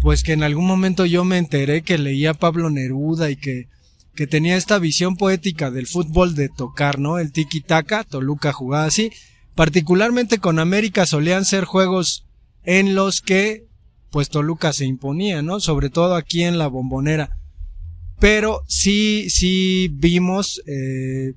pues 0.01 0.23
que 0.23 0.33
en 0.33 0.43
algún 0.43 0.67
momento 0.67 1.07
yo 1.07 1.25
me 1.25 1.39
enteré 1.39 1.83
que 1.83 1.99
leía 1.99 2.35
Pablo 2.35 2.71
Neruda 2.71 3.31
y 3.31 3.37
que, 3.37 3.69
que 4.15 4.27
tenía 4.27 4.57
esta 4.57 4.79
visión 4.79 5.17
poética 5.17 5.71
del 5.71 5.87
fútbol 5.87 6.35
de 6.35 6.49
tocar, 6.49 6.99
¿no? 6.99 7.19
El 7.19 7.33
tiki-taka, 7.33 8.05
Toluca 8.05 8.53
jugaba 8.53 8.87
así, 8.87 9.11
particularmente 9.55 10.39
con 10.39 10.59
América 10.59 11.07
solían 11.07 11.45
ser 11.45 11.65
juegos 11.65 12.25
en 12.65 12.95
los 12.95 13.21
que 13.21 13.67
pues 14.11 14.29
Toluca 14.29 14.73
se 14.73 14.85
imponía, 14.85 15.43
¿no? 15.43 15.59
Sobre 15.59 15.91
todo 15.91 16.15
aquí 16.15 16.45
en 16.45 16.57
la 16.57 16.69
bombonera. 16.69 17.37
Pero 18.21 18.63
sí, 18.69 19.29
sí 19.29 19.89
vimos, 19.93 20.63
eh, 20.67 21.35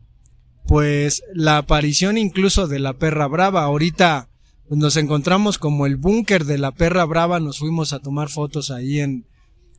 pues 0.67 1.23
la 1.33 1.57
aparición 1.57 2.17
incluso 2.17 2.67
de 2.67 2.79
la 2.79 2.93
perra 2.93 3.27
brava. 3.27 3.63
Ahorita 3.63 4.29
nos 4.69 4.97
encontramos 4.97 5.57
como 5.57 5.85
el 5.85 5.95
búnker 5.95 6.45
de 6.45 6.57
la 6.57 6.71
perra 6.71 7.05
brava, 7.05 7.39
nos 7.39 7.59
fuimos 7.59 7.93
a 7.93 7.99
tomar 7.99 8.29
fotos 8.29 8.69
ahí 8.69 8.99
en, 8.99 9.25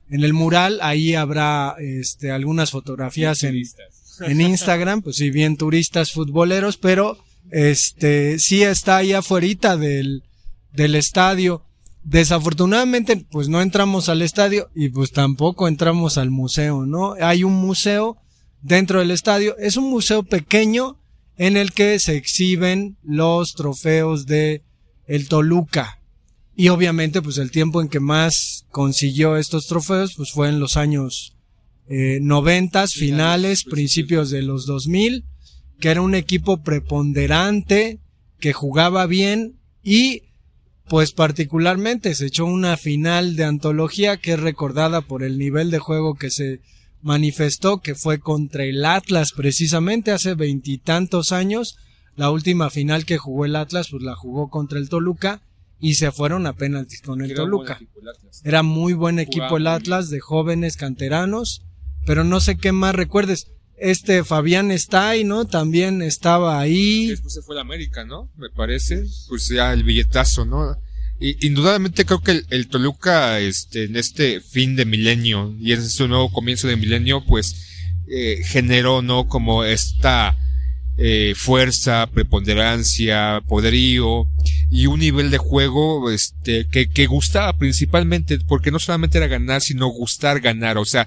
en 0.08 0.24
el 0.24 0.32
mural, 0.32 0.78
ahí 0.82 1.14
habrá 1.14 1.76
este, 1.78 2.30
algunas 2.30 2.70
fotografías 2.70 3.42
en, 3.42 3.62
en 4.20 4.40
Instagram, 4.40 5.02
pues 5.02 5.16
sí, 5.16 5.30
bien 5.30 5.56
turistas 5.56 6.12
futboleros, 6.12 6.78
pero 6.78 7.18
este 7.50 8.38
sí 8.38 8.62
está 8.62 8.98
ahí 8.98 9.12
afuera 9.12 9.76
del, 9.76 10.24
del 10.72 10.94
estadio. 10.94 11.64
Desafortunadamente, 12.04 13.26
pues 13.30 13.50
no 13.50 13.60
entramos 13.60 14.08
al 14.08 14.22
estadio 14.22 14.70
y 14.74 14.88
pues 14.88 15.12
tampoco 15.12 15.68
entramos 15.68 16.16
al 16.16 16.30
museo, 16.30 16.86
¿no? 16.86 17.14
Hay 17.20 17.44
un 17.44 17.54
museo 17.54 18.16
dentro 18.62 19.00
del 19.00 19.10
estadio. 19.10 19.56
Es 19.58 19.76
un 19.76 19.90
museo 19.90 20.22
pequeño 20.22 20.98
en 21.36 21.56
el 21.56 21.72
que 21.72 21.98
se 21.98 22.16
exhiben 22.16 22.96
los 23.02 23.54
trofeos 23.54 24.26
de 24.26 24.62
el 25.06 25.28
Toluca. 25.28 26.00
Y 26.56 26.70
obviamente, 26.70 27.22
pues 27.22 27.38
el 27.38 27.50
tiempo 27.50 27.80
en 27.80 27.88
que 27.88 28.00
más 28.00 28.66
consiguió 28.70 29.36
estos 29.36 29.66
trofeos, 29.66 30.14
pues 30.16 30.32
fue 30.32 30.48
en 30.48 30.58
los 30.58 30.76
años 30.76 31.36
eh, 31.88 32.18
noventas, 32.20 32.92
finales, 32.94 33.64
principios 33.64 34.30
de 34.30 34.42
los 34.42 34.66
2000, 34.66 35.24
que 35.80 35.90
era 35.90 36.02
un 36.02 36.14
equipo 36.14 36.62
preponderante, 36.62 38.00
que 38.40 38.52
jugaba 38.52 39.06
bien 39.06 39.58
y 39.82 40.24
pues 40.88 41.12
particularmente 41.12 42.14
se 42.14 42.26
echó 42.26 42.46
una 42.46 42.76
final 42.76 43.36
de 43.36 43.44
antología 43.44 44.16
que 44.16 44.32
es 44.32 44.40
recordada 44.40 45.02
por 45.02 45.22
el 45.22 45.38
nivel 45.38 45.70
de 45.70 45.78
juego 45.78 46.14
que 46.14 46.30
se 46.30 46.60
manifestó 47.00 47.78
que 47.78 47.94
fue 47.94 48.18
contra 48.18 48.64
el 48.64 48.84
Atlas 48.84 49.32
precisamente 49.34 50.10
hace 50.10 50.34
veintitantos 50.34 51.32
años 51.32 51.76
la 52.18 52.32
última 52.32 52.68
final 52.68 53.04
que 53.04 53.16
jugó 53.16 53.44
el 53.44 53.54
Atlas, 53.54 53.88
pues 53.92 54.02
la 54.02 54.16
jugó 54.16 54.50
contra 54.50 54.80
el 54.80 54.88
Toluca 54.88 55.40
y 55.78 55.94
se 55.94 56.10
fueron 56.10 56.48
a 56.48 56.52
penaltis 56.52 57.00
con 57.00 57.22
el 57.22 57.32
Toluca. 57.32 57.78
Era 58.42 58.64
muy 58.64 58.92
buen 58.92 59.20
equipo 59.20 59.56
el 59.56 59.68
Atlas 59.68 60.10
de 60.10 60.18
jóvenes 60.18 60.76
canteranos, 60.76 61.62
pero 62.06 62.24
no 62.24 62.40
sé 62.40 62.56
qué 62.56 62.72
más 62.72 62.96
recuerdes. 62.96 63.46
Este 63.76 64.24
Fabián 64.24 64.72
está 64.72 65.10
ahí, 65.10 65.22
¿no? 65.22 65.44
También 65.44 66.02
estaba 66.02 66.58
ahí. 66.58 67.06
Después 67.06 67.34
se 67.34 67.42
fue 67.42 67.56
a 67.56 67.60
América, 67.60 68.04
¿no? 68.04 68.28
Me 68.36 68.50
parece. 68.50 69.04
Pues 69.28 69.48
ya 69.48 69.72
el 69.72 69.84
billetazo, 69.84 70.44
¿no? 70.44 70.74
Indudablemente 71.20 72.04
creo 72.04 72.20
que 72.20 72.42
el, 72.48 72.68
Toluca, 72.68 73.40
este, 73.40 73.84
en 73.84 73.96
este 73.96 74.40
fin 74.40 74.76
de 74.76 74.84
milenio 74.84 75.54
y 75.60 75.72
en 75.72 75.80
este 75.80 76.06
nuevo 76.06 76.32
comienzo 76.32 76.68
de 76.68 76.76
milenio, 76.76 77.24
pues, 77.24 77.66
eh, 78.08 78.40
generó, 78.44 79.02
¿no? 79.02 79.26
Como 79.26 79.64
esta, 79.64 80.36
eh, 81.00 81.34
fuerza, 81.36 82.08
preponderancia, 82.08 83.40
poderío 83.46 84.26
y 84.68 84.86
un 84.86 84.98
nivel 84.98 85.30
de 85.30 85.38
juego 85.38 86.10
este 86.10 86.66
que, 86.66 86.90
que 86.90 87.06
gustaba 87.06 87.56
principalmente 87.56 88.40
porque 88.48 88.72
no 88.72 88.80
solamente 88.80 89.18
era 89.18 89.28
ganar 89.28 89.60
sino 89.60 89.86
gustar 89.86 90.40
ganar. 90.40 90.76
O 90.76 90.84
sea 90.84 91.06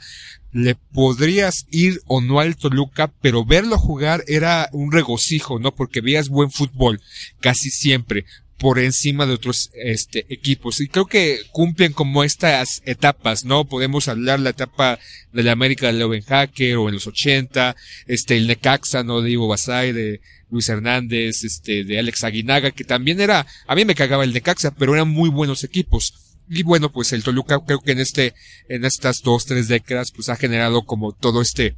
le 0.53 0.75
podrías 0.75 1.65
ir 1.71 2.01
o 2.07 2.21
no 2.21 2.39
al 2.39 2.55
Toluca 2.55 3.11
pero 3.21 3.43
verlo 3.43 3.77
jugar 3.77 4.23
era 4.27 4.69
un 4.71 4.93
regocijo 4.93 5.59
no 5.59 5.75
porque 5.75 5.99
veías 5.99 6.29
buen 6.29 6.51
fútbol 6.51 7.01
casi 7.41 7.69
siempre 7.69 8.23
por 8.61 8.77
encima 8.77 9.25
de 9.25 9.33
otros 9.33 9.71
este, 9.73 10.27
equipos. 10.29 10.79
Y 10.81 10.87
creo 10.87 11.07
que 11.07 11.39
cumplen 11.51 11.93
como 11.93 12.23
estas 12.23 12.83
etapas, 12.85 13.43
¿no? 13.43 13.65
Podemos 13.65 14.07
hablar 14.07 14.39
la 14.39 14.51
etapa 14.51 14.99
de 15.33 15.41
la 15.41 15.53
América 15.53 15.87
de 15.87 15.93
Leuven 15.93 16.21
Hacker 16.21 16.77
o 16.77 16.87
en 16.87 16.93
los 16.93 17.07
80, 17.07 17.75
este, 18.05 18.37
el 18.37 18.45
Necaxa, 18.45 19.03
¿no? 19.03 19.21
De 19.21 19.31
Ivo 19.31 19.47
Basay, 19.47 19.93
de 19.93 20.21
Luis 20.51 20.69
Hernández, 20.69 21.43
este, 21.43 21.83
de 21.83 21.97
Alex 21.97 22.23
Aguinaga, 22.23 22.69
que 22.69 22.83
también 22.83 23.19
era, 23.19 23.47
a 23.65 23.73
mí 23.73 23.83
me 23.83 23.95
cagaba 23.95 24.23
el 24.23 24.31
Necaxa, 24.31 24.69
pero 24.69 24.93
eran 24.93 25.09
muy 25.09 25.31
buenos 25.31 25.63
equipos. 25.63 26.13
Y 26.47 26.61
bueno, 26.61 26.91
pues 26.91 27.13
el 27.13 27.23
Toluca 27.23 27.59
creo 27.65 27.81
que 27.81 27.93
en 27.93 27.99
este, 27.99 28.35
en 28.69 28.85
estas 28.85 29.23
dos, 29.23 29.45
tres 29.47 29.69
décadas, 29.69 30.11
pues 30.11 30.29
ha 30.29 30.35
generado 30.35 30.83
como 30.83 31.13
todo 31.13 31.41
este, 31.41 31.77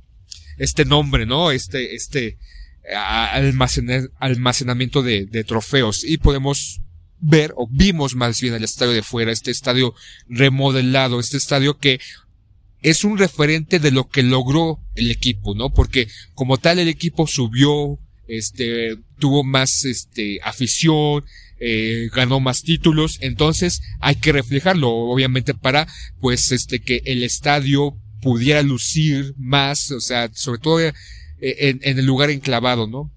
este 0.57 0.83
nombre, 0.83 1.25
¿no? 1.25 1.51
Este, 1.51 1.95
este, 1.95 2.37
almacenamiento 4.19 5.01
de, 5.01 5.25
de, 5.25 5.43
trofeos 5.43 6.03
y 6.03 6.17
podemos 6.17 6.81
ver 7.19 7.53
o 7.55 7.67
vimos 7.69 8.15
más 8.15 8.41
bien 8.41 8.53
el 8.53 8.63
estadio 8.63 8.91
de 8.91 9.03
fuera, 9.03 9.31
este 9.31 9.51
estadio 9.51 9.93
remodelado, 10.27 11.19
este 11.19 11.37
estadio 11.37 11.77
que 11.77 11.99
es 12.83 13.05
un 13.05 13.17
referente 13.17 13.79
de 13.79 13.91
lo 13.91 14.09
que 14.09 14.23
logró 14.23 14.79
el 14.95 15.09
equipo, 15.09 15.55
¿no? 15.55 15.73
Porque 15.73 16.07
como 16.35 16.57
tal 16.57 16.79
el 16.79 16.89
equipo 16.89 17.25
subió, 17.25 17.97
este, 18.27 18.97
tuvo 19.19 19.43
más, 19.43 19.85
este, 19.85 20.39
afición, 20.43 21.23
eh, 21.59 22.09
ganó 22.13 22.41
más 22.41 22.61
títulos, 22.61 23.17
entonces 23.21 23.81
hay 24.01 24.15
que 24.15 24.33
reflejarlo, 24.33 24.89
obviamente 24.89 25.53
para, 25.53 25.87
pues, 26.19 26.51
este, 26.51 26.81
que 26.81 27.01
el 27.05 27.23
estadio 27.23 27.97
pudiera 28.21 28.61
lucir 28.61 29.33
más, 29.37 29.91
o 29.91 30.01
sea, 30.01 30.29
sobre 30.33 30.59
todo 30.59 30.79
en, 31.43 31.79
en 31.83 31.99
el 31.99 32.05
lugar 32.05 32.29
enclavado, 32.29 32.87
¿no? 32.87 33.11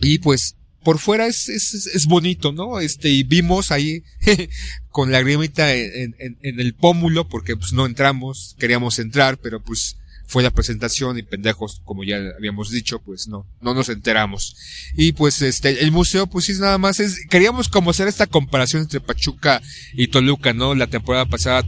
Y 0.00 0.18
pues 0.18 0.56
por 0.82 0.98
fuera 0.98 1.26
es, 1.26 1.48
es, 1.48 1.86
es, 1.86 2.06
bonito, 2.06 2.52
¿no? 2.52 2.80
Este, 2.80 3.08
y 3.08 3.22
vimos 3.22 3.70
ahí 3.70 4.02
con 4.90 5.12
la 5.12 5.22
grimita 5.22 5.72
en, 5.74 6.16
en, 6.18 6.38
en, 6.42 6.60
el 6.60 6.74
pómulo, 6.74 7.28
porque 7.28 7.56
pues 7.56 7.72
no 7.72 7.86
entramos, 7.86 8.56
queríamos 8.58 8.98
entrar, 8.98 9.38
pero 9.38 9.62
pues 9.62 9.96
fue 10.32 10.42
la 10.42 10.50
presentación 10.50 11.18
y 11.18 11.22
pendejos, 11.22 11.82
como 11.84 12.04
ya 12.04 12.16
habíamos 12.38 12.70
dicho, 12.70 13.00
pues 13.00 13.28
no, 13.28 13.46
no 13.60 13.74
nos 13.74 13.90
enteramos. 13.90 14.56
Y 14.96 15.12
pues 15.12 15.42
este, 15.42 15.82
el 15.82 15.92
museo, 15.92 16.26
pues 16.26 16.46
sí, 16.46 16.54
nada 16.54 16.78
más 16.78 17.00
es, 17.00 17.26
queríamos 17.28 17.68
como 17.68 17.90
hacer 17.90 18.08
esta 18.08 18.26
comparación 18.26 18.80
entre 18.80 19.00
Pachuca 19.00 19.60
y 19.92 20.08
Toluca, 20.08 20.54
¿no? 20.54 20.74
La 20.74 20.86
temporada 20.86 21.26
pasada 21.26 21.62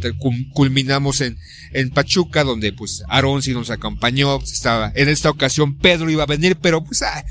culminamos 0.55 1.21
en, 1.21 1.37
en 1.75 1.91
Pachuca, 1.91 2.43
donde 2.43 2.73
pues 2.73 3.03
Aaron 3.09 3.43
sí 3.43 3.53
nos 3.53 3.69
acompañó, 3.69 4.39
pues, 4.39 4.53
estaba, 4.53 4.91
en 4.95 5.11
esta 5.11 5.29
ocasión 5.29 5.77
Pedro 5.77 6.09
iba 6.09 6.23
a 6.23 6.27
venir, 6.27 6.57
pero 6.57 6.83
pues, 6.83 7.03
ah, 7.03 7.23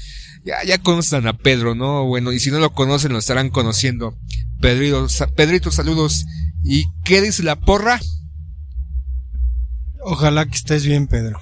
ya, 0.46 0.64
ya 0.64 0.78
conocen 0.78 1.26
a 1.26 1.34
Pedro, 1.36 1.74
¿no? 1.74 2.06
Bueno, 2.06 2.32
y 2.32 2.40
si 2.40 2.52
no 2.52 2.60
lo 2.60 2.74
conocen, 2.74 3.12
lo 3.12 3.18
estarán 3.18 3.50
conociendo. 3.50 4.20
Pedrito, 4.62 5.08
Pedrito, 5.36 5.72
saludos. 5.72 6.26
¿Y 6.64 6.86
qué 7.04 7.22
dice 7.22 7.42
la 7.42 7.60
porra? 7.60 8.00
Ojalá 10.06 10.46
que 10.46 10.56
estés 10.56 10.86
bien, 10.86 11.08
Pedro. 11.08 11.40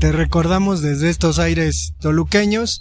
Te 0.00 0.12
recordamos 0.12 0.80
desde 0.80 1.10
estos 1.10 1.38
aires 1.38 1.94
toluqueños 2.00 2.80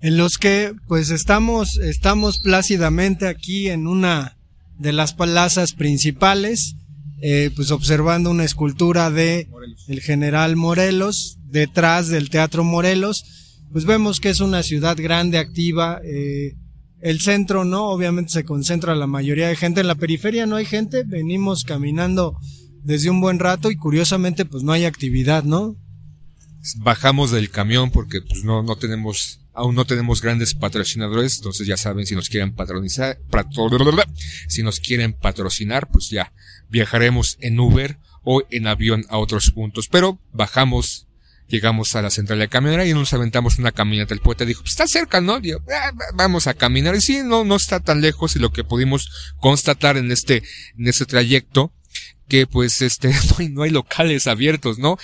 en 0.00 0.16
los 0.16 0.38
que 0.38 0.72
pues 0.88 1.10
estamos 1.10 1.76
estamos 1.76 2.38
plácidamente 2.38 3.28
aquí 3.28 3.68
en 3.68 3.86
una 3.86 4.36
de 4.78 4.92
las 4.92 5.12
plazas 5.12 5.74
principales 5.74 6.76
eh, 7.20 7.50
pues 7.54 7.70
observando 7.70 8.30
una 8.30 8.44
escultura 8.44 9.10
de 9.10 9.48
el 9.86 10.00
general 10.00 10.56
Morelos 10.56 11.38
detrás 11.44 12.08
del 12.08 12.30
Teatro 12.30 12.64
Morelos. 12.64 13.24
Pues 13.70 13.84
vemos 13.84 14.18
que 14.18 14.30
es 14.30 14.40
una 14.40 14.62
ciudad 14.62 14.96
grande 14.96 15.38
activa 15.38 16.00
eh, 16.04 16.56
el 17.02 17.20
centro 17.20 17.64
no 17.64 17.86
obviamente 17.86 18.30
se 18.30 18.44
concentra 18.44 18.94
la 18.94 19.08
mayoría 19.08 19.48
de 19.48 19.56
gente. 19.56 19.80
En 19.80 19.88
la 19.88 19.96
periferia 19.96 20.46
no 20.46 20.54
hay 20.54 20.64
gente. 20.64 21.02
Venimos 21.02 21.64
caminando 21.64 22.38
desde 22.82 23.10
un 23.10 23.20
buen 23.20 23.38
rato 23.38 23.70
y 23.70 23.76
curiosamente 23.76 24.44
pues 24.44 24.62
no 24.62 24.72
hay 24.72 24.84
actividad, 24.84 25.44
¿no? 25.44 25.76
Bajamos 26.76 27.30
del 27.30 27.50
camión 27.50 27.90
porque 27.90 28.20
pues 28.20 28.44
no, 28.44 28.62
no 28.62 28.76
tenemos, 28.76 29.40
aún 29.52 29.74
no 29.74 29.84
tenemos 29.84 30.22
grandes 30.22 30.54
patrocinadores, 30.54 31.38
entonces 31.38 31.66
ya 31.66 31.76
saben 31.76 32.06
si 32.06 32.14
nos 32.14 32.28
quieren 32.28 32.54
patronizar, 32.54 33.18
si 34.48 34.62
nos 34.62 34.80
quieren 34.80 35.12
patrocinar, 35.12 35.88
pues 35.90 36.10
ya 36.10 36.32
viajaremos 36.68 37.36
en 37.40 37.58
Uber 37.58 37.98
o 38.22 38.42
en 38.50 38.66
avión 38.68 39.04
a 39.08 39.18
otros 39.18 39.50
puntos, 39.50 39.88
pero 39.88 40.20
bajamos 40.32 41.08
llegamos 41.52 41.94
a 41.94 42.02
la 42.02 42.10
central 42.10 42.38
de 42.38 42.48
camionera 42.48 42.86
y 42.86 42.94
nos 42.94 43.12
aventamos 43.12 43.58
una 43.58 43.72
caminata. 43.72 44.14
El 44.14 44.20
poeta 44.20 44.46
dijo, 44.46 44.62
pues 44.62 44.72
está 44.72 44.86
cerca, 44.86 45.20
¿no? 45.20 45.34
Ah, 45.34 45.92
vamos 46.14 46.46
a 46.46 46.54
caminar. 46.54 46.94
Y 46.94 47.02
sí, 47.02 47.20
no, 47.22 47.44
no 47.44 47.56
está 47.56 47.78
tan 47.78 48.00
lejos 48.00 48.34
y 48.34 48.38
lo 48.38 48.52
que 48.52 48.64
pudimos 48.64 49.34
constatar 49.38 49.98
en 49.98 50.10
este, 50.10 50.42
en 50.78 50.88
este 50.88 51.04
trayecto 51.04 51.70
que 52.32 52.46
pues 52.46 52.80
este 52.80 53.08
no 53.28 53.36
hay, 53.40 53.48
no 53.50 53.62
hay 53.62 53.70
locales 53.70 54.26
abiertos, 54.26 54.78
¿no? 54.78 54.96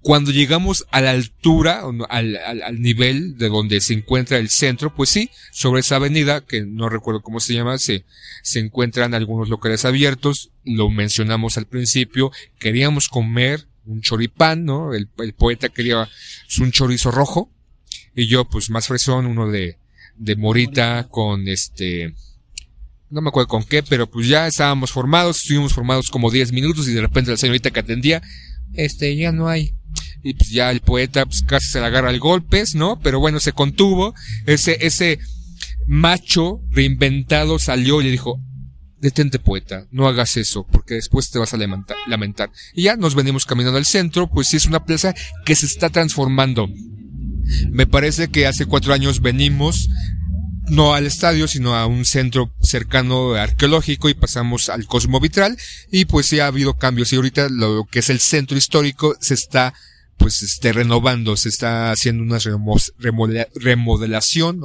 Cuando 0.00 0.30
llegamos 0.30 0.86
a 0.90 1.02
la 1.02 1.10
altura, 1.10 1.82
al, 2.08 2.36
al, 2.36 2.62
al, 2.62 2.80
nivel 2.80 3.36
de 3.36 3.50
donde 3.50 3.82
se 3.82 3.92
encuentra 3.92 4.38
el 4.38 4.48
centro, 4.48 4.94
pues 4.94 5.10
sí, 5.10 5.28
sobre 5.52 5.80
esa 5.80 5.96
avenida, 5.96 6.46
que 6.46 6.64
no 6.64 6.88
recuerdo 6.88 7.20
cómo 7.20 7.38
se 7.38 7.52
llama, 7.52 7.76
se, 7.76 8.06
se 8.42 8.60
encuentran 8.60 9.12
algunos 9.12 9.50
locales 9.50 9.84
abiertos, 9.84 10.50
lo 10.64 10.88
mencionamos 10.88 11.58
al 11.58 11.66
principio, 11.66 12.32
queríamos 12.58 13.08
comer 13.08 13.68
un 13.84 14.00
choripán, 14.00 14.64
¿no? 14.64 14.94
El, 14.94 15.10
el 15.18 15.34
poeta 15.34 15.68
quería 15.68 16.08
un 16.60 16.72
chorizo 16.72 17.10
rojo, 17.10 17.52
y 18.14 18.26
yo 18.26 18.46
pues 18.46 18.70
más 18.70 18.86
fresón, 18.86 19.26
uno 19.26 19.50
de, 19.50 19.76
de 20.16 20.34
morita 20.34 21.08
con 21.10 21.46
este, 21.46 22.14
no 23.10 23.20
me 23.20 23.28
acuerdo 23.28 23.48
con 23.48 23.64
qué, 23.64 23.82
pero 23.82 24.10
pues 24.10 24.28
ya 24.28 24.46
estábamos 24.46 24.92
formados, 24.92 25.38
estuvimos 25.38 25.72
formados 25.72 26.10
como 26.10 26.30
10 26.30 26.52
minutos 26.52 26.88
y 26.88 26.94
de 26.94 27.00
repente 27.00 27.30
la 27.30 27.36
señorita 27.36 27.70
que 27.70 27.80
atendía, 27.80 28.22
este, 28.74 29.16
ya 29.16 29.32
no 29.32 29.48
hay. 29.48 29.74
Y 30.22 30.34
pues 30.34 30.50
ya 30.50 30.70
el 30.70 30.80
poeta 30.80 31.24
pues 31.24 31.42
casi 31.42 31.68
se 31.68 31.80
le 31.80 31.86
agarra 31.86 32.10
el 32.10 32.18
golpes, 32.18 32.74
¿no? 32.74 32.98
Pero 33.00 33.20
bueno, 33.20 33.40
se 33.40 33.52
contuvo. 33.52 34.14
Ese, 34.46 34.78
ese 34.86 35.18
macho 35.86 36.60
reinventado 36.70 37.58
salió 37.58 38.00
y 38.00 38.04
le 38.04 38.10
dijo, 38.10 38.40
detente 39.00 39.38
poeta, 39.38 39.86
no 39.90 40.08
hagas 40.08 40.36
eso, 40.36 40.66
porque 40.70 40.94
después 40.94 41.30
te 41.30 41.38
vas 41.38 41.54
a 41.54 41.56
lamentar. 41.56 42.50
Y 42.74 42.82
ya 42.82 42.96
nos 42.96 43.14
venimos 43.14 43.46
caminando 43.46 43.78
al 43.78 43.86
centro, 43.86 44.28
pues 44.28 44.48
sí 44.48 44.56
es 44.56 44.66
una 44.66 44.84
plaza 44.84 45.14
que 45.44 45.54
se 45.54 45.66
está 45.66 45.88
transformando. 45.88 46.68
Me 47.70 47.86
parece 47.86 48.28
que 48.28 48.46
hace 48.46 48.66
cuatro 48.66 48.92
años 48.92 49.22
venimos 49.22 49.88
no 50.70 50.94
al 50.94 51.06
estadio, 51.06 51.48
sino 51.48 51.74
a 51.74 51.86
un 51.86 52.04
centro 52.04 52.52
cercano 52.60 53.34
arqueológico 53.34 54.08
y 54.08 54.14
pasamos 54.14 54.68
al 54.68 54.86
Cosmo 54.86 55.20
Vitral 55.20 55.56
y 55.90 56.04
pues 56.04 56.26
sí 56.26 56.40
ha 56.40 56.46
habido 56.46 56.74
cambios 56.74 57.12
y 57.12 57.16
ahorita 57.16 57.48
lo 57.48 57.86
que 57.90 58.00
es 58.00 58.10
el 58.10 58.20
centro 58.20 58.56
histórico 58.56 59.16
se 59.20 59.34
está 59.34 59.74
pues 60.18 60.42
este 60.42 60.72
renovando, 60.72 61.36
se 61.36 61.48
está 61.48 61.92
haciendo 61.92 62.24
una 62.24 62.38
remodelación, 63.54 64.60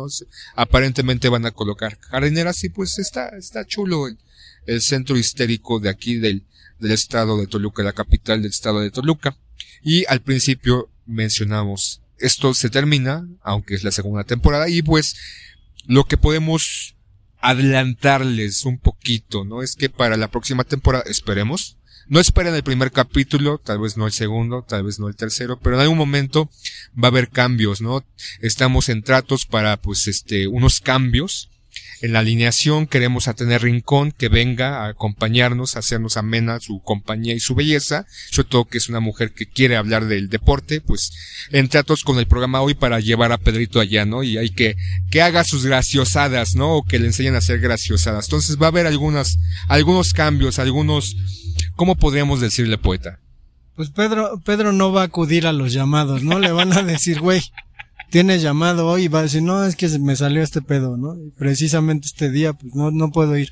aparentemente 0.55 1.29
van 1.29 1.45
a 1.45 1.51
colocar 1.51 1.99
jardineras 1.99 2.63
y 2.63 2.69
pues 2.69 2.97
está, 2.97 3.29
está 3.37 3.63
chulo 3.65 4.07
el, 4.07 4.17
el 4.65 4.81
centro 4.81 5.15
histórico 5.15 5.79
de 5.79 5.89
aquí 5.89 6.15
del, 6.15 6.43
del 6.79 6.91
estado 6.91 7.37
de 7.37 7.47
Toluca, 7.47 7.83
la 7.83 7.93
capital 7.93 8.41
del 8.41 8.51
estado 8.51 8.79
de 8.79 8.91
Toluca. 8.91 9.37
Y 9.83 10.05
al 10.07 10.21
principio 10.21 10.89
mencionamos, 11.05 12.01
esto 12.17 12.53
se 12.53 12.69
termina, 12.69 13.27
aunque 13.43 13.75
es 13.75 13.83
la 13.83 13.91
segunda 13.91 14.23
temporada, 14.23 14.69
y 14.69 14.81
pues 14.81 15.15
lo 15.85 16.05
que 16.05 16.17
podemos 16.17 16.95
adelantarles 17.39 18.65
un 18.65 18.77
poquito, 18.79 19.43
¿no? 19.43 19.61
Es 19.61 19.75
que 19.75 19.89
para 19.89 20.17
la 20.17 20.29
próxima 20.29 20.63
temporada, 20.63 21.03
esperemos, 21.07 21.77
no 22.07 22.19
esperen 22.19 22.55
el 22.55 22.63
primer 22.63 22.91
capítulo, 22.91 23.59
tal 23.59 23.79
vez 23.79 23.97
no 23.97 24.05
el 24.05 24.13
segundo, 24.13 24.63
tal 24.67 24.83
vez 24.83 24.99
no 24.99 25.07
el 25.07 25.15
tercero, 25.15 25.59
pero 25.59 25.75
en 25.75 25.81
algún 25.81 25.97
momento 25.97 26.49
va 27.01 27.07
a 27.07 27.11
haber 27.11 27.29
cambios, 27.29 27.81
¿no? 27.81 28.05
Estamos 28.41 28.89
en 28.89 29.03
tratos 29.03 29.45
para, 29.45 29.77
pues, 29.77 30.07
este, 30.07 30.47
unos 30.47 30.79
cambios 30.79 31.49
en 32.03 32.11
la 32.11 32.19
alineación 32.19 32.85
queremos 32.85 33.29
a 33.29 33.33
tener 33.33 33.61
Rincón 33.61 34.11
que 34.11 34.27
venga 34.27 34.83
a 34.83 34.89
acompañarnos, 34.89 35.77
a 35.77 35.79
hacernos 35.79 36.17
amena 36.17 36.59
su 36.59 36.81
compañía 36.81 37.33
y 37.33 37.39
su 37.39 37.55
belleza, 37.55 38.05
sobre 38.29 38.49
todo 38.49 38.65
que 38.65 38.77
es 38.77 38.89
una 38.89 38.99
mujer 38.99 39.31
que 39.31 39.45
quiere 39.45 39.77
hablar 39.77 40.07
del 40.07 40.27
deporte, 40.27 40.81
pues 40.81 41.13
en 41.51 41.69
tratos 41.69 42.03
con 42.03 42.19
el 42.19 42.27
programa 42.27 42.59
hoy 42.59 42.73
para 42.73 42.99
llevar 42.99 43.31
a 43.31 43.37
Pedrito 43.37 43.79
allá, 43.79 44.03
¿no? 44.03 44.21
Y 44.21 44.37
hay 44.37 44.49
que 44.49 44.75
que 45.11 45.21
haga 45.21 45.45
sus 45.45 45.65
graciosadas, 45.65 46.55
¿no? 46.55 46.75
O 46.75 46.83
que 46.83 46.99
le 46.99 47.05
enseñen 47.05 47.35
a 47.35 47.37
hacer 47.37 47.61
graciosadas. 47.61 48.25
Entonces 48.25 48.61
va 48.61 48.65
a 48.65 48.69
haber 48.69 48.85
algunas 48.85 49.37
algunos 49.69 50.11
cambios, 50.11 50.59
algunos 50.59 51.15
¿cómo 51.77 51.95
podríamos 51.95 52.41
decirle 52.41 52.77
poeta? 52.77 53.19
Pues 53.77 53.91
Pedro 53.91 54.41
Pedro 54.43 54.73
no 54.73 54.91
va 54.91 55.03
a 55.03 55.05
acudir 55.05 55.47
a 55.47 55.53
los 55.53 55.71
llamados, 55.71 56.21
¿no? 56.21 56.39
Le 56.39 56.51
van 56.51 56.73
a 56.73 56.81
decir, 56.83 57.21
güey, 57.21 57.41
tienes 58.13 58.43
llamado 58.43 58.87
hoy 58.87 59.05
y 59.05 59.07
va 59.07 59.19
a 59.19 59.23
decir, 59.23 59.41
no, 59.41 59.65
es 59.65 59.75
que 59.75 59.89
me 59.97 60.15
salió 60.15 60.43
este 60.43 60.61
pedo, 60.61 60.97
¿no? 60.97 61.15
Y 61.15 61.31
precisamente 61.31 62.05
este 62.05 62.29
día, 62.29 62.53
pues 62.53 62.75
no, 62.75 62.91
no 62.91 63.11
puedo 63.11 63.35
ir. 63.35 63.51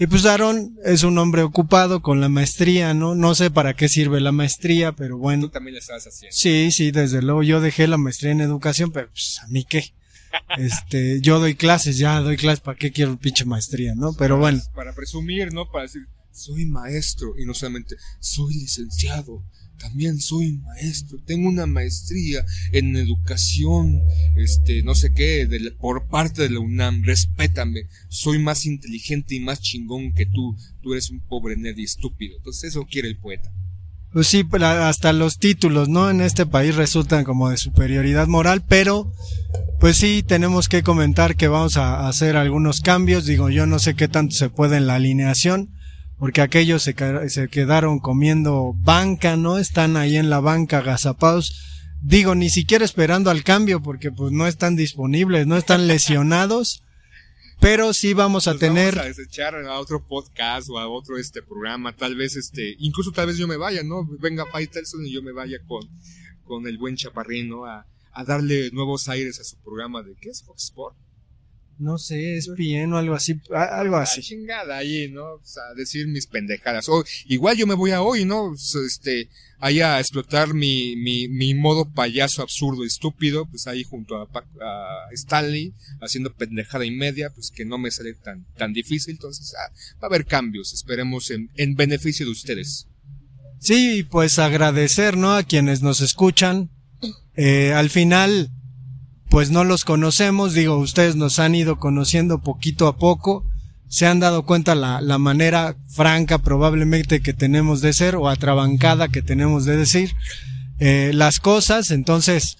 Y 0.00 0.08
pues 0.08 0.26
Aaron 0.26 0.76
es 0.84 1.04
un 1.04 1.16
hombre 1.16 1.42
ocupado 1.42 2.02
con 2.02 2.20
la 2.20 2.28
maestría, 2.28 2.92
¿no? 2.92 3.14
No 3.14 3.36
sé 3.36 3.52
para 3.52 3.74
qué 3.74 3.88
sirve 3.88 4.20
la 4.20 4.32
maestría, 4.32 4.90
pero 4.90 5.16
bueno. 5.16 5.46
Tú 5.46 5.50
también 5.50 5.74
la 5.74 5.78
estabas 5.78 6.08
haciendo. 6.08 6.36
Sí, 6.36 6.72
sí, 6.72 6.90
desde 6.90 7.22
luego 7.22 7.44
yo 7.44 7.60
dejé 7.60 7.86
la 7.86 7.98
maestría 7.98 8.32
en 8.32 8.40
educación, 8.40 8.90
pero 8.90 9.08
pues 9.10 9.38
a 9.44 9.46
mí 9.46 9.64
qué. 9.64 9.94
Este, 10.58 11.20
yo 11.20 11.38
doy 11.38 11.54
clases, 11.54 11.96
ya 11.96 12.20
doy 12.20 12.36
clases, 12.36 12.60
¿para 12.60 12.76
qué 12.76 12.90
quiero 12.90 13.16
pinche 13.16 13.44
maestría, 13.44 13.94
no? 13.94 14.12
Pero 14.14 14.38
bueno. 14.38 14.60
Para 14.74 14.92
presumir, 14.92 15.52
¿no? 15.52 15.70
Para 15.70 15.84
decir, 15.84 16.02
soy 16.32 16.66
maestro 16.66 17.34
y 17.38 17.44
no 17.44 17.54
solamente 17.54 17.94
soy 18.18 18.54
licenciado 18.54 19.44
también 19.80 20.20
soy 20.20 20.58
maestro, 20.58 21.18
tengo 21.24 21.48
una 21.48 21.66
maestría 21.66 22.44
en 22.72 22.94
educación, 22.96 24.02
este, 24.36 24.82
no 24.82 24.94
sé 24.94 25.12
qué, 25.12 25.48
por 25.78 26.06
parte 26.08 26.42
de 26.42 26.50
la 26.50 26.60
UNAM, 26.60 27.02
respétame, 27.02 27.86
soy 28.08 28.38
más 28.38 28.66
inteligente 28.66 29.34
y 29.34 29.40
más 29.40 29.60
chingón 29.60 30.12
que 30.12 30.26
tú, 30.26 30.56
tú 30.82 30.92
eres 30.92 31.10
un 31.10 31.20
pobre 31.20 31.56
nerd 31.56 31.78
y 31.78 31.84
estúpido. 31.84 32.36
Entonces 32.36 32.70
eso 32.70 32.86
quiere 32.88 33.08
el 33.08 33.16
poeta. 33.16 33.50
Pues 34.12 34.26
sí, 34.26 34.44
hasta 34.60 35.12
los 35.12 35.38
títulos, 35.38 35.88
¿no? 35.88 36.10
En 36.10 36.20
este 36.20 36.44
país 36.44 36.74
resultan 36.74 37.24
como 37.24 37.48
de 37.48 37.56
superioridad 37.56 38.26
moral, 38.26 38.64
pero 38.66 39.12
pues 39.78 39.96
sí 39.96 40.24
tenemos 40.26 40.68
que 40.68 40.82
comentar 40.82 41.36
que 41.36 41.46
vamos 41.46 41.76
a 41.76 42.08
hacer 42.08 42.36
algunos 42.36 42.80
cambios. 42.80 43.24
Digo, 43.24 43.50
yo 43.50 43.66
no 43.66 43.78
sé 43.78 43.94
qué 43.94 44.08
tanto 44.08 44.34
se 44.34 44.50
puede 44.50 44.78
en 44.78 44.88
la 44.88 44.96
alineación 44.96 45.70
porque 46.20 46.42
aquellos 46.42 46.82
se, 46.82 46.94
se, 47.30 47.48
quedaron 47.48 47.98
comiendo 47.98 48.74
banca, 48.76 49.38
¿no? 49.38 49.56
Están 49.56 49.96
ahí 49.96 50.16
en 50.16 50.28
la 50.28 50.40
banca 50.40 50.78
agazapados. 50.78 51.66
Digo, 52.02 52.34
ni 52.34 52.50
siquiera 52.50 52.84
esperando 52.84 53.30
al 53.30 53.42
cambio, 53.42 53.82
porque 53.82 54.12
pues 54.12 54.30
no 54.30 54.46
están 54.46 54.76
disponibles, 54.76 55.46
no 55.46 55.56
están 55.56 55.88
lesionados. 55.88 56.84
Pero 57.58 57.94
sí 57.94 58.12
vamos 58.12 58.48
a 58.48 58.58
tener. 58.58 58.96
Vamos 58.96 59.06
a 59.06 59.08
desechar 59.08 59.54
a 59.54 59.80
otro 59.80 60.06
podcast 60.06 60.68
o 60.68 60.78
a 60.78 60.88
otro 60.88 61.16
este 61.16 61.42
programa, 61.42 61.96
tal 61.96 62.16
vez 62.16 62.36
este, 62.36 62.76
incluso 62.78 63.12
tal 63.12 63.26
vez 63.28 63.38
yo 63.38 63.48
me 63.48 63.56
vaya, 63.56 63.82
¿no? 63.82 64.06
Venga 64.18 64.44
Faitelson 64.44 65.06
y 65.06 65.12
yo 65.12 65.22
me 65.22 65.32
vaya 65.32 65.58
con, 65.66 65.80
con 66.44 66.66
el 66.66 66.76
buen 66.76 66.96
chaparrín, 66.96 67.48
¿no? 67.48 67.64
A, 67.64 67.86
a 68.12 68.24
darle 68.24 68.70
nuevos 68.72 69.08
aires 69.08 69.40
a 69.40 69.44
su 69.44 69.56
programa 69.62 70.02
de 70.02 70.14
¿qué 70.20 70.28
es 70.28 70.42
Fox 70.42 70.64
Sport? 70.64 70.96
No 71.80 71.98
sé, 71.98 72.36
es 72.36 72.54
bien 72.54 72.92
o 72.92 72.98
algo 72.98 73.14
así, 73.14 73.40
algo 73.50 73.96
así. 73.96 74.20
chingada 74.20 74.76
ahí, 74.76 75.10
¿no? 75.10 75.24
O 75.24 75.40
sea, 75.42 75.62
decir 75.76 76.06
mis 76.06 76.26
pendejadas. 76.26 76.88
O 76.88 77.04
igual 77.26 77.56
yo 77.56 77.66
me 77.66 77.74
voy 77.74 77.90
a 77.90 78.02
hoy, 78.02 78.24
¿no? 78.24 78.54
Este, 78.54 79.28
ahí 79.58 79.80
a 79.80 79.98
explotar 79.98 80.54
mi, 80.54 80.94
mi, 80.96 81.28
mi 81.28 81.54
modo 81.54 81.90
payaso 81.90 82.42
absurdo, 82.42 82.84
estúpido, 82.84 83.46
pues 83.46 83.66
ahí 83.66 83.82
junto 83.82 84.16
a, 84.16 84.24
a 84.24 85.08
Stanley, 85.12 85.72
haciendo 86.00 86.34
pendejada 86.34 86.84
y 86.84 86.90
media, 86.90 87.30
pues 87.30 87.50
que 87.50 87.64
no 87.64 87.78
me 87.78 87.90
sale 87.90 88.14
tan, 88.14 88.44
tan 88.56 88.72
difícil. 88.72 89.12
Entonces, 89.12 89.54
ah, 89.58 89.72
va 89.94 90.02
a 90.02 90.06
haber 90.06 90.26
cambios, 90.26 90.72
esperemos 90.72 91.30
en, 91.30 91.50
en 91.56 91.74
beneficio 91.74 92.26
de 92.26 92.32
ustedes. 92.32 92.86
Sí, 93.58 94.06
pues 94.10 94.38
agradecer, 94.38 95.16
¿no? 95.16 95.34
A 95.34 95.42
quienes 95.42 95.82
nos 95.82 96.00
escuchan. 96.00 96.70
Eh, 97.36 97.72
al 97.72 97.90
final, 97.90 98.50
pues 99.30 99.52
no 99.52 99.62
los 99.62 99.84
conocemos, 99.84 100.54
digo, 100.54 100.76
ustedes 100.76 101.14
nos 101.14 101.38
han 101.38 101.54
ido 101.54 101.78
conociendo 101.78 102.42
poquito 102.42 102.88
a 102.88 102.96
poco, 102.96 103.44
se 103.88 104.06
han 104.06 104.18
dado 104.18 104.44
cuenta 104.44 104.74
la, 104.74 105.00
la 105.00 105.18
manera 105.18 105.76
franca 105.88 106.38
probablemente 106.38 107.20
que 107.20 107.32
tenemos 107.32 107.80
de 107.80 107.92
ser 107.92 108.16
o 108.16 108.28
atrabancada 108.28 109.08
que 109.08 109.22
tenemos 109.22 109.64
de 109.64 109.76
decir 109.76 110.14
eh, 110.80 111.12
las 111.14 111.38
cosas, 111.38 111.92
entonces, 111.92 112.56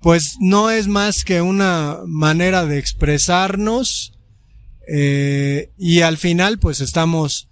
pues 0.00 0.36
no 0.40 0.70
es 0.70 0.86
más 0.86 1.24
que 1.24 1.42
una 1.42 1.98
manera 2.06 2.66
de 2.66 2.78
expresarnos 2.78 4.12
eh, 4.86 5.70
y 5.76 6.00
al 6.00 6.18
final 6.18 6.58
pues 6.58 6.80
estamos 6.80 7.48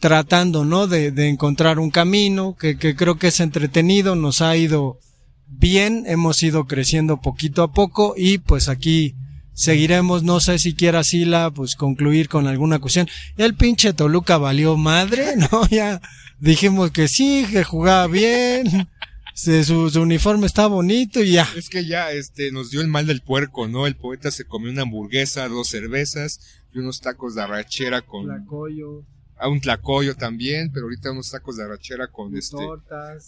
tratando, 0.00 0.64
¿no? 0.64 0.86
De, 0.86 1.10
de 1.10 1.28
encontrar 1.28 1.78
un 1.78 1.90
camino 1.90 2.56
que, 2.56 2.78
que 2.78 2.94
creo 2.94 3.18
que 3.18 3.28
es 3.28 3.40
entretenido, 3.40 4.14
nos 4.16 4.42
ha 4.42 4.56
ido 4.56 4.98
bien, 5.46 6.04
hemos 6.06 6.42
ido 6.42 6.66
creciendo 6.66 7.20
poquito 7.20 7.62
a 7.62 7.72
poco 7.72 8.14
y 8.16 8.38
pues 8.38 8.68
aquí 8.68 9.14
seguiremos, 9.52 10.22
no 10.22 10.40
sé 10.40 10.58
si 10.58 10.74
quiera 10.74 11.04
Sila 11.04 11.50
pues 11.50 11.76
concluir 11.76 12.28
con 12.28 12.46
alguna 12.46 12.78
cuestión. 12.78 13.08
El 13.36 13.54
pinche 13.54 13.92
Toluca 13.92 14.38
valió 14.38 14.76
madre, 14.76 15.36
¿no? 15.52 15.66
Ya 15.68 16.00
dijimos 16.40 16.90
que 16.90 17.08
sí, 17.08 17.46
que 17.50 17.64
jugaba 17.64 18.06
bien. 18.06 18.88
Su, 19.36 19.90
su, 19.90 20.00
uniforme 20.00 20.46
está 20.46 20.68
bonito 20.68 21.20
y 21.20 21.32
ya. 21.32 21.48
Es 21.56 21.68
que 21.68 21.84
ya 21.84 22.12
este 22.12 22.52
nos 22.52 22.70
dio 22.70 22.80
el 22.80 22.86
mal 22.86 23.08
del 23.08 23.20
puerco, 23.20 23.66
¿no? 23.66 23.88
El 23.88 23.96
poeta 23.96 24.30
se 24.30 24.44
comió 24.44 24.70
una 24.70 24.82
hamburguesa, 24.82 25.48
dos 25.48 25.68
cervezas 25.68 26.40
y 26.72 26.78
unos 26.78 27.00
tacos 27.00 27.34
de 27.34 27.42
arrachera 27.42 28.02
con 28.02 28.28
a 29.44 29.48
un 29.48 29.60
tlacoyo 29.60 30.16
también, 30.16 30.70
pero 30.72 30.86
ahorita 30.86 31.12
unos 31.12 31.30
tacos 31.30 31.58
de 31.58 31.64
arrachera 31.64 32.06
con 32.06 32.34
este 32.34 32.56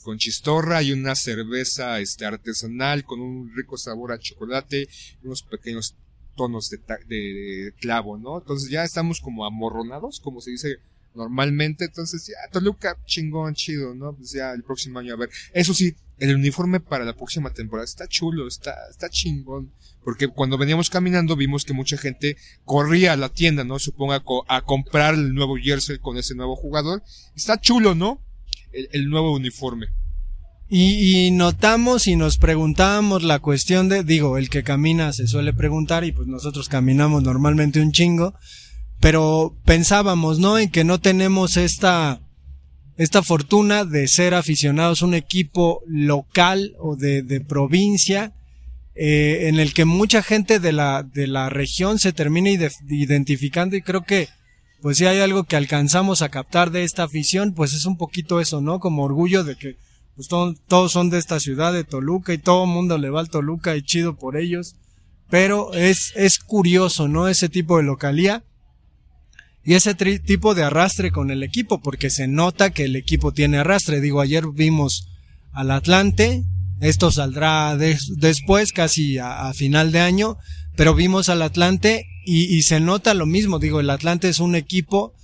con 0.03 0.17
chistorra 0.17 0.83
y 0.83 0.93
una 0.93 1.15
cerveza 1.15 2.01
este 2.01 2.25
artesanal 2.25 3.05
con 3.05 3.21
un 3.21 3.55
rico 3.55 3.77
sabor 3.77 4.13
a 4.13 4.19
chocolate 4.19 4.89
y 5.23 5.27
unos 5.27 5.43
pequeños 5.43 5.95
tonos 6.35 6.71
de, 6.71 6.79
de, 7.07 7.75
clavo, 7.81 8.17
¿no? 8.17 8.39
Entonces 8.39 8.71
ya 8.71 8.83
estamos 8.83 9.21
como 9.21 9.45
amorronados, 9.45 10.19
como 10.21 10.41
se 10.41 10.53
dice 10.53 10.79
normalmente, 11.15 11.85
entonces 11.85 12.27
ya 12.27 12.51
Toluca 12.51 12.97
chingón, 13.05 13.55
chido, 13.55 13.95
¿no? 13.95 14.15
Pues 14.15 14.33
ya 14.33 14.53
el 14.53 14.63
próximo 14.63 15.01
año 15.01 15.13
a 15.13 15.19
ver. 15.19 15.29
Eso 15.53 15.75
sí, 15.75 15.95
el 16.19 16.35
uniforme 16.35 16.81
para 16.81 17.05
la 17.05 17.15
próxima 17.15 17.51
temporada 17.51 17.85
está 17.85 18.07
chulo, 18.09 18.47
está 18.49 18.75
está 18.91 19.09
chingón 19.09 19.73
porque 20.07 20.29
cuando 20.29 20.57
veníamos 20.57 20.89
caminando 20.89 21.35
vimos 21.35 21.65
que 21.65 21.73
mucha 21.73 21.99
gente 21.99 22.37
corría 22.65 23.15
a 23.15 23.17
la 23.17 23.29
tienda, 23.29 23.65
¿no? 23.65 23.81
Suponga 23.81 24.23
a, 24.47 24.63
comprar 24.63 25.15
el 25.15 25.35
nuevo 25.35 25.57
jersey 25.57 25.99
con 25.99 26.17
ese 26.17 26.37
nuevo 26.37 26.55
jugador. 26.55 27.03
Está 27.35 27.61
chulo, 27.61 27.97
¿no? 27.97 28.23
El, 28.73 29.11
nuevo 29.11 29.35
uniforme. 29.35 29.89
Y, 30.69 31.27
y, 31.27 31.31
notamos 31.33 32.07
y 32.07 32.15
nos 32.15 32.39
preguntábamos 32.39 33.25
la 33.25 33.41
cuestión 33.41 33.89
de, 33.89 34.05
digo, 34.05 34.39
el 34.39 34.49
que 34.49 34.63
camina 34.63 35.13
se 35.13 35.27
suele 35.27 35.53
preguntar 35.53 36.05
y 36.05 36.13
pues 36.13 36.29
nosotros 36.29 36.69
caminamos 36.69 37.25
normalmente 37.25 37.81
un 37.81 37.91
chingo, 37.91 38.35
pero 39.01 39.57
pensábamos, 39.65 40.39
¿no? 40.39 40.57
En 40.57 40.71
que 40.71 40.85
no 40.85 41.01
tenemos 41.01 41.57
esta, 41.57 42.21
esta 42.97 43.23
fortuna 43.23 43.85
de 43.85 44.09
ser 44.09 44.35
aficionados 44.35 45.03
a 45.03 45.07
un 45.07 45.15
equipo 45.15 45.83
local 45.87 46.75
o 46.79 46.97
de, 46.97 47.23
de 47.23 47.41
provincia 47.41 48.33
eh, 48.95 49.49
en 49.49 49.61
el 49.61 49.75
que 49.75 49.85
mucha 49.85 50.23
gente 50.23 50.59
de 50.59 50.73
la, 50.73 51.03
de 51.03 51.27
la 51.27 51.51
región 51.51 51.99
se 51.99 52.15
termina 52.15 52.49
identificando 52.89 53.77
y 53.77 53.83
creo 53.83 54.05
que 54.05 54.29
pues 54.81 54.99
si 54.99 55.07
hay 55.07 55.19
algo 55.21 55.45
que 55.45 55.57
alcanzamos 55.57 56.23
a 56.23 56.29
captar 56.31 56.71
de 56.71 56.85
esta 56.85 57.03
afición, 57.03 57.53
pues 57.53 57.75
es 57.75 57.85
un 57.87 57.97
poquito 57.99 58.41
eso, 58.41 58.61
¿no? 58.61 58.79
Como 58.79 59.05
orgullo 59.05 59.45
de 59.45 59.57
que 59.57 59.77
pues 60.15 60.29
todos 60.29 60.93
son 60.93 61.11
de 61.11 61.19
esta 61.19 61.41
ciudad 61.41 61.75
de 61.75 61.85
Toluca 61.85 62.33
y 62.33 62.39
todo 62.39 62.65
el 62.65 62.71
mundo 62.71 62.97
le 62.97 63.11
va 63.11 63.21
al 63.21 63.29
Toluca 63.29 63.77
y 63.77 63.83
chido 63.83 64.17
por 64.17 64.37
ellos. 64.37 64.77
Pero 65.29 65.75
es, 65.75 66.13
es 66.15 66.39
curioso, 66.39 67.09
¿no? 67.09 67.29
Ese 67.29 67.49
tipo 67.49 67.77
de 67.77 67.83
localía 67.83 68.45
y 69.67 69.75
ese 69.75 69.95
tipo 69.95 70.55
de 70.55 70.63
arrastre 70.63 71.11
con 71.11 71.31
el 71.31 71.43
equipo, 71.43 71.81
porque 71.81 72.09
se 72.09 72.29
nota 72.29 72.71
que 72.71 72.85
el 72.85 72.97
equipo 72.97 73.33
tiene 73.33 73.59
arrastre. 73.59 74.01
Digo, 74.01 74.21
ayer 74.21 74.45
vimos 74.55 75.09
al 75.53 75.73
Atlante 75.73 76.45
esto 76.81 77.11
saldrá 77.11 77.77
después, 77.77 78.73
casi 78.73 79.19
a, 79.19 79.53
final 79.55 79.93
de 79.93 80.01
año, 80.01 80.37
pero 80.77 80.95
vimos 80.95 81.29
al 81.29 81.43
Atlante 81.43 82.07
y, 82.27 82.63
se 82.63 82.81
nota 82.81 83.15
lo 83.15 83.27
mismo. 83.27 83.59
Digo, 83.59 83.81
el 83.81 83.89
Atlante 83.89 84.29
es 84.29 84.41
un 84.41 84.55
equipo 84.55 85.15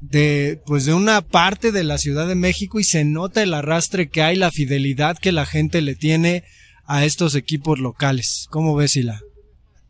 de, 0.00 0.60
pues 0.66 0.84
de 0.84 0.92
una 0.92 1.22
parte 1.22 1.72
de 1.72 1.84
la 1.84 1.96
Ciudad 1.96 2.26
de 2.26 2.34
México 2.34 2.78
y 2.78 2.84
se 2.84 3.04
nota 3.04 3.42
el 3.42 3.54
arrastre 3.54 4.10
que 4.10 4.22
hay, 4.22 4.36
la 4.36 4.50
fidelidad 4.50 5.16
que 5.16 5.32
la 5.32 5.46
gente 5.46 5.80
le 5.80 5.94
tiene 5.94 6.44
a 6.84 7.04
estos 7.04 7.34
equipos 7.36 7.78
locales. 7.78 8.46
¿Cómo 8.50 8.74
ves, 8.74 8.92
Sila? 8.92 9.22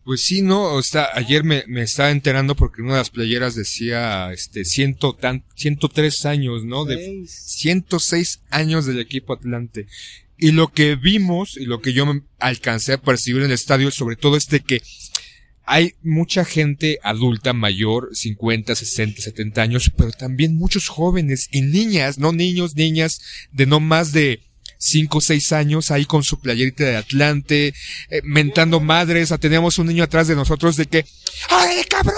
Pues 0.04 0.24
sí, 0.24 0.42
no, 0.42 0.74
o 0.74 0.82
sea, 0.82 1.08
ayer 1.14 1.44
me, 1.44 1.64
me 1.68 1.82
estaba 1.82 2.10
enterando 2.10 2.56
porque 2.56 2.82
una 2.82 2.94
de 2.94 2.98
las 2.98 3.10
playeras 3.10 3.54
decía, 3.54 4.32
este, 4.32 4.64
ciento 4.64 5.14
tan, 5.14 5.44
103 5.54 6.26
años, 6.26 6.64
¿no? 6.64 6.84
De 6.84 7.24
106 7.26 8.42
años 8.50 8.86
del 8.86 8.98
equipo 8.98 9.32
Atlante. 9.32 9.86
Y 10.36 10.50
lo 10.50 10.72
que 10.72 10.96
vimos 10.96 11.56
y 11.56 11.66
lo 11.66 11.80
que 11.80 11.92
yo 11.92 12.04
me 12.04 12.22
alcancé 12.40 12.94
a 12.94 13.00
percibir 13.00 13.42
en 13.42 13.46
el 13.46 13.52
estadio, 13.52 13.92
sobre 13.92 14.16
todo 14.16 14.36
es 14.36 14.48
de 14.48 14.58
que 14.60 14.82
hay 15.64 15.94
mucha 16.02 16.44
gente 16.44 16.98
adulta 17.04 17.52
mayor, 17.52 18.10
50, 18.12 18.74
60, 18.74 19.22
70 19.22 19.62
años, 19.62 19.92
pero 19.96 20.10
también 20.10 20.56
muchos 20.56 20.88
jóvenes 20.88 21.48
y 21.52 21.62
niñas, 21.62 22.18
no 22.18 22.32
niños, 22.32 22.74
niñas 22.74 23.20
de 23.52 23.66
no 23.66 23.78
más 23.78 24.12
de 24.12 24.42
5 24.82 25.18
o 25.18 25.20
6 25.20 25.52
años 25.52 25.90
ahí 25.90 26.04
con 26.04 26.24
su 26.24 26.40
playerita 26.40 26.84
de 26.84 26.96
Atlante, 26.96 27.68
eh, 28.10 28.20
mentando 28.24 28.80
madres, 28.80 29.32
teníamos 29.40 29.78
un 29.78 29.86
niño 29.86 30.02
atrás 30.02 30.26
de 30.26 30.34
nosotros 30.34 30.76
de 30.76 30.86
que, 30.86 31.06
¡ay, 31.48 31.84
cabrón! 31.88 32.16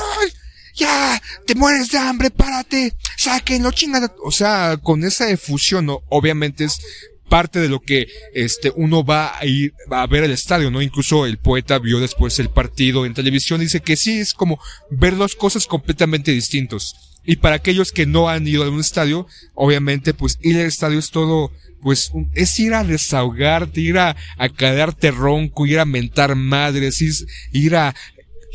Ya, 0.74 1.22
te 1.46 1.54
mueres 1.54 1.90
de 1.90 1.98
hambre, 1.98 2.30
párate, 2.30 2.94
sáquenlo, 3.16 3.70
chingada. 3.70 4.12
O 4.24 4.32
sea, 4.32 4.78
con 4.82 5.04
esa 5.04 5.30
efusión, 5.30 5.86
¿no? 5.86 6.02
obviamente 6.08 6.64
es 6.64 6.80
parte 7.28 7.60
de 7.60 7.68
lo 7.68 7.80
que 7.80 8.08
este 8.34 8.72
uno 8.74 9.04
va 9.04 9.38
a 9.38 9.46
ir 9.46 9.72
a 9.90 10.06
ver 10.06 10.24
al 10.24 10.30
estadio, 10.30 10.70
¿no? 10.70 10.82
Incluso 10.82 11.26
el 11.26 11.38
poeta 11.38 11.78
vio 11.78 12.00
después 12.00 12.38
el 12.38 12.50
partido 12.50 13.06
en 13.06 13.14
televisión 13.14 13.60
y 13.60 13.64
dice 13.64 13.80
que 13.80 13.96
sí 13.96 14.18
es 14.18 14.34
como 14.34 14.58
ver 14.90 15.16
dos 15.16 15.34
cosas 15.34 15.66
completamente 15.66 16.32
distintos. 16.32 16.94
Y 17.24 17.36
para 17.36 17.56
aquellos 17.56 17.92
que 17.92 18.06
no 18.06 18.28
han 18.28 18.46
ido 18.46 18.64
a 18.64 18.68
un 18.68 18.80
estadio, 18.80 19.26
obviamente 19.54 20.12
pues 20.12 20.38
ir 20.42 20.56
al 20.56 20.66
estadio 20.66 20.98
es 20.98 21.10
todo 21.10 21.50
pues 21.84 22.12
es 22.32 22.58
ir 22.58 22.72
a 22.72 22.82
desahogarte, 22.82 23.78
ir 23.82 23.98
a, 23.98 24.16
a 24.38 24.48
quedarte 24.48 25.10
ronco, 25.10 25.66
ir 25.66 25.78
a 25.78 25.84
mentar 25.84 26.34
madres, 26.34 27.04
ir, 27.52 27.76
a 27.76 27.94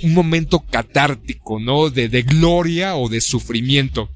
un 0.02 0.16
momento 0.16 0.66
catártico, 0.66 1.60
¿no? 1.60 1.92
De, 1.92 2.10
de 2.10 2.24
gloria 2.24 2.96
o 2.96 3.08
de 3.08 3.22
sufrimiento. 3.22 4.10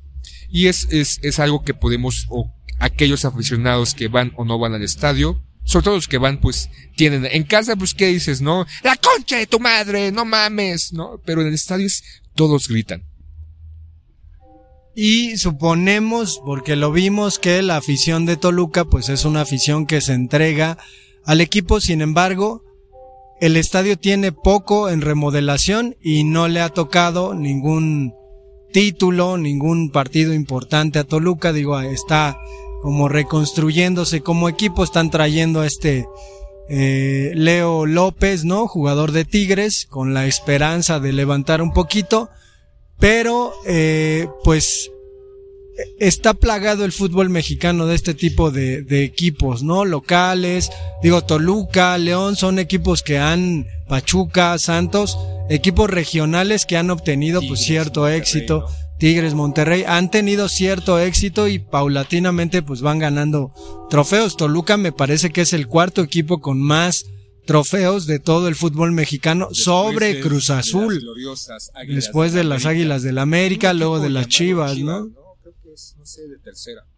Y 0.49 0.65
es, 0.65 0.87
es, 0.89 1.19
es 1.21 1.37
algo 1.37 1.63
que 1.63 1.75
podemos, 1.75 2.25
o 2.29 2.51
aquellos 2.79 3.23
aficionados 3.23 3.93
que 3.93 4.07
van 4.07 4.33
o 4.35 4.45
no 4.45 4.57
van 4.57 4.73
al 4.73 4.81
estadio, 4.81 5.43
sobre 5.63 5.83
todo 5.83 5.95
los 5.95 6.07
que 6.07 6.17
van, 6.17 6.39
pues, 6.39 6.71
tienen, 6.95 7.27
en 7.29 7.43
casa, 7.43 7.75
pues, 7.75 7.93
¿qué 7.93 8.07
dices, 8.07 8.41
no? 8.41 8.65
La 8.83 8.95
concha 8.95 9.37
de 9.37 9.45
tu 9.45 9.59
madre, 9.59 10.11
no 10.11 10.25
mames, 10.25 10.91
¿no? 10.91 11.21
Pero 11.23 11.41
en 11.41 11.49
el 11.49 11.53
estadio 11.53 11.85
es, 11.85 12.03
todos 12.33 12.67
gritan. 12.67 13.03
Y 14.95 15.37
suponemos, 15.37 16.41
porque 16.45 16.75
lo 16.75 16.91
vimos, 16.91 17.39
que 17.39 17.61
la 17.63 17.77
afición 17.77 18.25
de 18.25 18.37
Toluca, 18.37 18.85
pues 18.85 19.09
es 19.09 19.25
una 19.25 19.41
afición 19.41 19.85
que 19.87 20.01
se 20.01 20.13
entrega 20.13 20.77
al 21.25 21.41
equipo, 21.41 21.79
sin 21.79 22.01
embargo, 22.01 22.63
el 23.41 23.57
estadio 23.57 23.97
tiene 23.97 24.31
poco 24.31 24.89
en 24.89 25.01
remodelación 25.01 25.95
y 26.01 26.23
no 26.23 26.47
le 26.47 26.61
ha 26.61 26.69
tocado 26.69 27.33
ningún 27.33 28.13
título, 28.71 29.37
ningún 29.37 29.89
partido 29.89 30.33
importante 30.33 30.99
a 30.99 31.03
Toluca, 31.03 31.53
digo, 31.53 31.79
está 31.79 32.37
como 32.81 33.07
reconstruyéndose 33.07 34.21
como 34.21 34.49
equipo, 34.49 34.83
están 34.83 35.09
trayendo 35.09 35.61
a 35.61 35.67
este 35.67 36.05
eh, 36.69 37.31
Leo 37.35 37.85
López, 37.85 38.45
¿no? 38.45 38.67
Jugador 38.67 39.11
de 39.11 39.25
Tigres, 39.25 39.87
con 39.89 40.13
la 40.13 40.25
esperanza 40.25 40.99
de 40.99 41.13
levantar 41.13 41.61
un 41.61 41.71
poquito, 41.71 42.29
pero 42.99 43.53
eh, 43.65 44.27
pues 44.43 44.89
está 45.99 46.33
plagado 46.33 46.85
el 46.85 46.91
fútbol 46.91 47.29
mexicano 47.29 47.85
de 47.87 47.95
este 47.95 48.13
tipo 48.13 48.51
de, 48.51 48.83
de, 48.83 49.03
equipos, 49.03 49.63
¿no? 49.63 49.85
Locales, 49.85 50.71
digo, 51.01 51.23
Toluca, 51.23 51.97
León, 51.97 52.35
son 52.35 52.59
equipos 52.59 53.01
que 53.01 53.17
han, 53.17 53.67
Pachuca, 53.87 54.57
Santos, 54.59 55.17
equipos 55.49 55.89
regionales 55.89 56.65
que 56.65 56.77
han 56.77 56.89
obtenido 56.91 57.41
pues 57.47 57.61
cierto 57.61 58.07
éxito. 58.07 58.67
Tigres, 58.99 59.33
Monterrey 59.33 59.83
han 59.85 60.09
tenido 60.11 60.47
cierto 60.47 60.99
éxito 60.99 61.47
y 61.47 61.59
paulatinamente 61.59 62.61
pues 62.61 62.81
van 62.81 62.99
ganando 62.99 63.51
trofeos. 63.89 64.37
Toluca 64.37 64.77
me 64.77 64.91
parece 64.91 65.31
que 65.31 65.41
es 65.41 65.53
el 65.53 65.67
cuarto 65.67 66.01
equipo 66.01 66.39
con 66.39 66.61
más 66.61 67.05
trofeos 67.45 68.05
de 68.05 68.19
todo 68.19 68.47
el 68.47 68.55
fútbol 68.55 68.91
mexicano 68.91 69.49
sobre 69.51 70.19
Cruz 70.19 70.49
Azul. 70.49 71.03
Después 71.87 72.33
de 72.33 72.43
las 72.43 72.65
Águilas 72.65 73.03
del 73.03 73.17
América, 73.17 73.73
luego 73.73 73.99
de 73.99 74.09
las 74.09 74.27
Chivas, 74.27 74.77
¿no? 74.77 75.09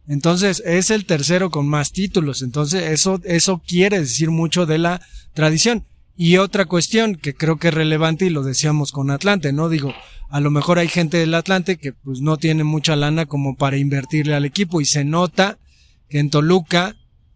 Entonces 0.08 0.62
es 0.66 0.92
el 0.92 1.06
tercero 1.06 1.50
con 1.50 1.68
más 1.68 1.92
títulos. 1.92 2.42
Entonces 2.42 2.92
eso, 2.92 3.20
eso 3.24 3.62
quiere 3.66 4.00
decir 4.00 4.32
mucho 4.32 4.66
de 4.66 4.78
la 4.78 5.02
tradición. 5.34 5.86
Y 6.18 6.38
otra 6.38 6.66
cuestión 6.66 7.16
que 7.16 7.34
creo 7.34 7.58
que 7.58 7.68
es 7.68 7.74
relevante 7.74 8.26
y 8.26 8.30
lo 8.30 8.44
decíamos 8.44 8.92
con 8.94 9.12
Atlante, 9.12 9.52
¿no? 9.52 9.68
Digo, 9.68 9.94
a 10.30 10.40
lo 10.40 10.50
mejor 10.50 10.80
hay 10.80 10.88
gente 10.88 11.18
del 11.18 11.34
Atlante 11.34 11.78
que 11.78 11.92
pues 11.92 12.22
no 12.22 12.38
tiene 12.38 12.64
mucha 12.64 12.96
lana 12.96 13.26
como 13.26 13.58
para 13.58 13.78
invertirle 13.78 14.34
al 14.34 14.46
equipo 14.46 14.80
y 14.80 14.86
se 14.86 15.04
nota 15.04 15.58
que 16.08 16.20
en 16.20 16.30
Toluca, 16.30 16.96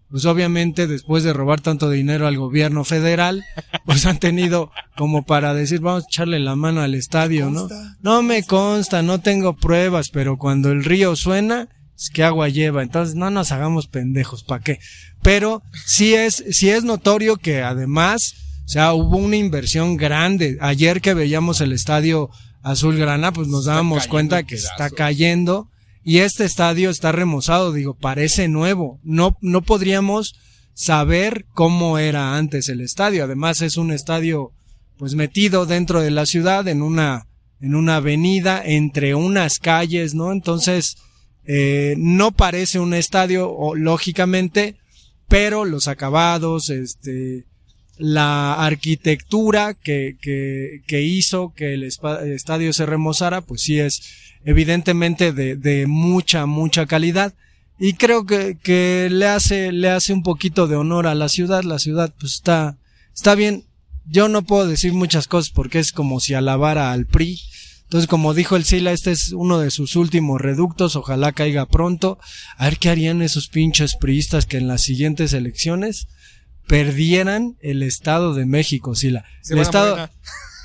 pues 0.10 0.26
obviamente 0.26 0.88
después 0.88 1.24
de 1.24 1.34
robar 1.34 1.62
tanto 1.62 1.89
dinero 1.89 2.28
al 2.28 2.38
gobierno 2.38 2.84
federal, 2.84 3.43
pues 3.86 4.06
han 4.06 4.19
tenido 4.19 4.72
como 4.98 5.26
para 5.26 5.54
decir 5.54 5.80
vamos 5.82 6.04
a 6.04 6.08
echarle 6.08 6.39
la 6.39 6.56
mano 6.56 6.82
al 6.82 6.95
estadio, 6.95 7.50
¿no? 7.50 7.67
No 8.02 8.22
me 8.22 8.43
consta, 8.43 9.02
no 9.02 9.22
tengo 9.22 9.56
pruebas, 9.56 10.10
pero 10.10 10.38
cuando 10.38 10.72
el 10.72 10.84
río 10.84 11.15
suena, 11.15 11.69
es 11.98 12.10
que 12.10 12.24
agua 12.24 12.50
lleva, 12.50 12.82
entonces 12.82 13.15
no 13.15 13.30
nos 13.30 13.52
hagamos 13.52 13.88
pendejos, 13.88 14.43
¿para 14.43 14.63
qué? 14.63 14.80
Pero 15.22 15.62
sí 15.86 16.13
es, 16.13 16.43
sí 16.52 16.69
es 16.69 16.84
notorio 16.84 17.38
que 17.38 17.62
además, 17.62 18.36
o 18.65 18.69
sea, 18.69 18.93
hubo 18.93 19.17
una 19.17 19.36
inversión 19.36 19.98
grande. 19.98 20.58
Ayer 20.62 21.02
que 21.02 21.13
veíamos 21.13 21.60
el 21.60 21.74
estadio 21.74 22.30
Azulgrana, 22.63 23.32
pues 23.32 23.48
nos 23.48 23.65
dábamos 23.65 24.08
cuenta 24.08 24.43
que 24.43 24.56
está 24.56 24.89
cayendo 24.89 25.69
y 26.03 26.19
este 26.19 26.45
estadio 26.45 26.89
está 26.89 27.12
remozado, 27.12 27.73
digo, 27.73 27.93
parece 27.93 28.47
nuevo. 28.47 28.99
No, 29.03 29.38
no 29.41 29.62
podríamos 29.62 30.35
saber 30.73 31.45
cómo 31.53 31.97
era 31.97 32.38
antes 32.38 32.69
el 32.69 32.81
estadio. 32.81 33.25
Además 33.25 33.62
es 33.62 33.77
un 33.77 33.91
estadio 33.91 34.51
pues 34.97 35.15
metido 35.15 35.65
dentro 35.65 36.01
de 36.01 36.12
la 36.12 36.25
ciudad 36.25 36.67
en 36.67 36.81
una, 36.81 37.27
en 37.62 37.75
una 37.75 37.97
avenida 37.97 38.62
entre 38.63 39.15
unas 39.15 39.59
calles, 39.59 40.13
¿no? 40.13 40.31
Entonces, 40.31 40.97
eh, 41.45 41.95
no 41.97 42.31
parece 42.31 42.79
un 42.79 42.93
estadio, 42.93 43.73
lógicamente, 43.75 44.75
pero 45.27 45.65
los 45.65 45.88
acabados, 45.88 46.69
este, 46.69 47.45
la 47.97 48.53
arquitectura 48.53 49.73
que, 49.73 50.17
que, 50.21 50.81
que 50.88 51.01
hizo 51.01 51.53
que 51.53 51.73
el 51.73 51.83
estadio 51.83 52.73
se 52.73 52.85
remozara, 52.85 53.41
pues 53.41 53.62
sí 53.62 53.79
es 53.79 54.01
evidentemente 54.43 55.32
de, 55.32 55.56
de 55.56 55.88
mucha, 55.88 56.45
mucha 56.45 56.86
calidad. 56.86 57.34
Y 57.80 57.93
creo 57.93 58.25
que, 58.25 58.58
que 58.62 59.08
le 59.12 59.28
hace, 59.28 59.71
le 59.71 59.89
hace 59.89 60.12
un 60.13 60.23
poquito 60.23 60.67
de 60.67 60.75
honor 60.75 61.08
a 61.08 61.15
la 61.15 61.30
ciudad. 61.30 61.63
La 61.63 61.80
ciudad 61.80 62.13
pues 62.19 62.34
está, 62.34 62.78
está 63.13 63.36
bien. 63.36 63.65
Yo 64.06 64.28
no 64.28 64.41
puedo 64.41 64.67
decir 64.67 64.93
muchas 64.93 65.28
cosas 65.28 65.52
porque 65.52 65.80
es 65.80 65.91
como 65.91 66.19
si 66.19 66.34
alabara 66.34 66.91
al 66.91 67.06
PRI. 67.06 67.39
Entonces, 67.84 68.08
como 68.08 68.36
dijo 68.36 68.56
el 68.56 68.65
Sila, 68.65 68.91
este 68.91 69.12
es 69.12 69.32
uno 69.32 69.58
de 69.58 69.71
sus 69.71 69.95
últimos 69.95 70.39
reductos, 70.39 70.95
ojalá 70.95 71.32
caiga 71.32 71.65
pronto. 71.65 72.19
A 72.58 72.65
ver 72.65 72.78
qué 72.78 72.89
harían 72.89 73.23
esos 73.23 73.47
pinches 73.47 73.95
priistas 73.95 74.45
que 74.45 74.58
en 74.58 74.67
las 74.67 74.84
siguientes 74.84 75.34
elecciones 75.34 76.08
perdieran 76.67 77.58
el 77.62 77.82
Estado 77.82 78.36
de 78.36 78.45
México, 78.45 78.93
Sila. 78.93 79.25
El 79.49 79.58
Estado, 79.58 80.08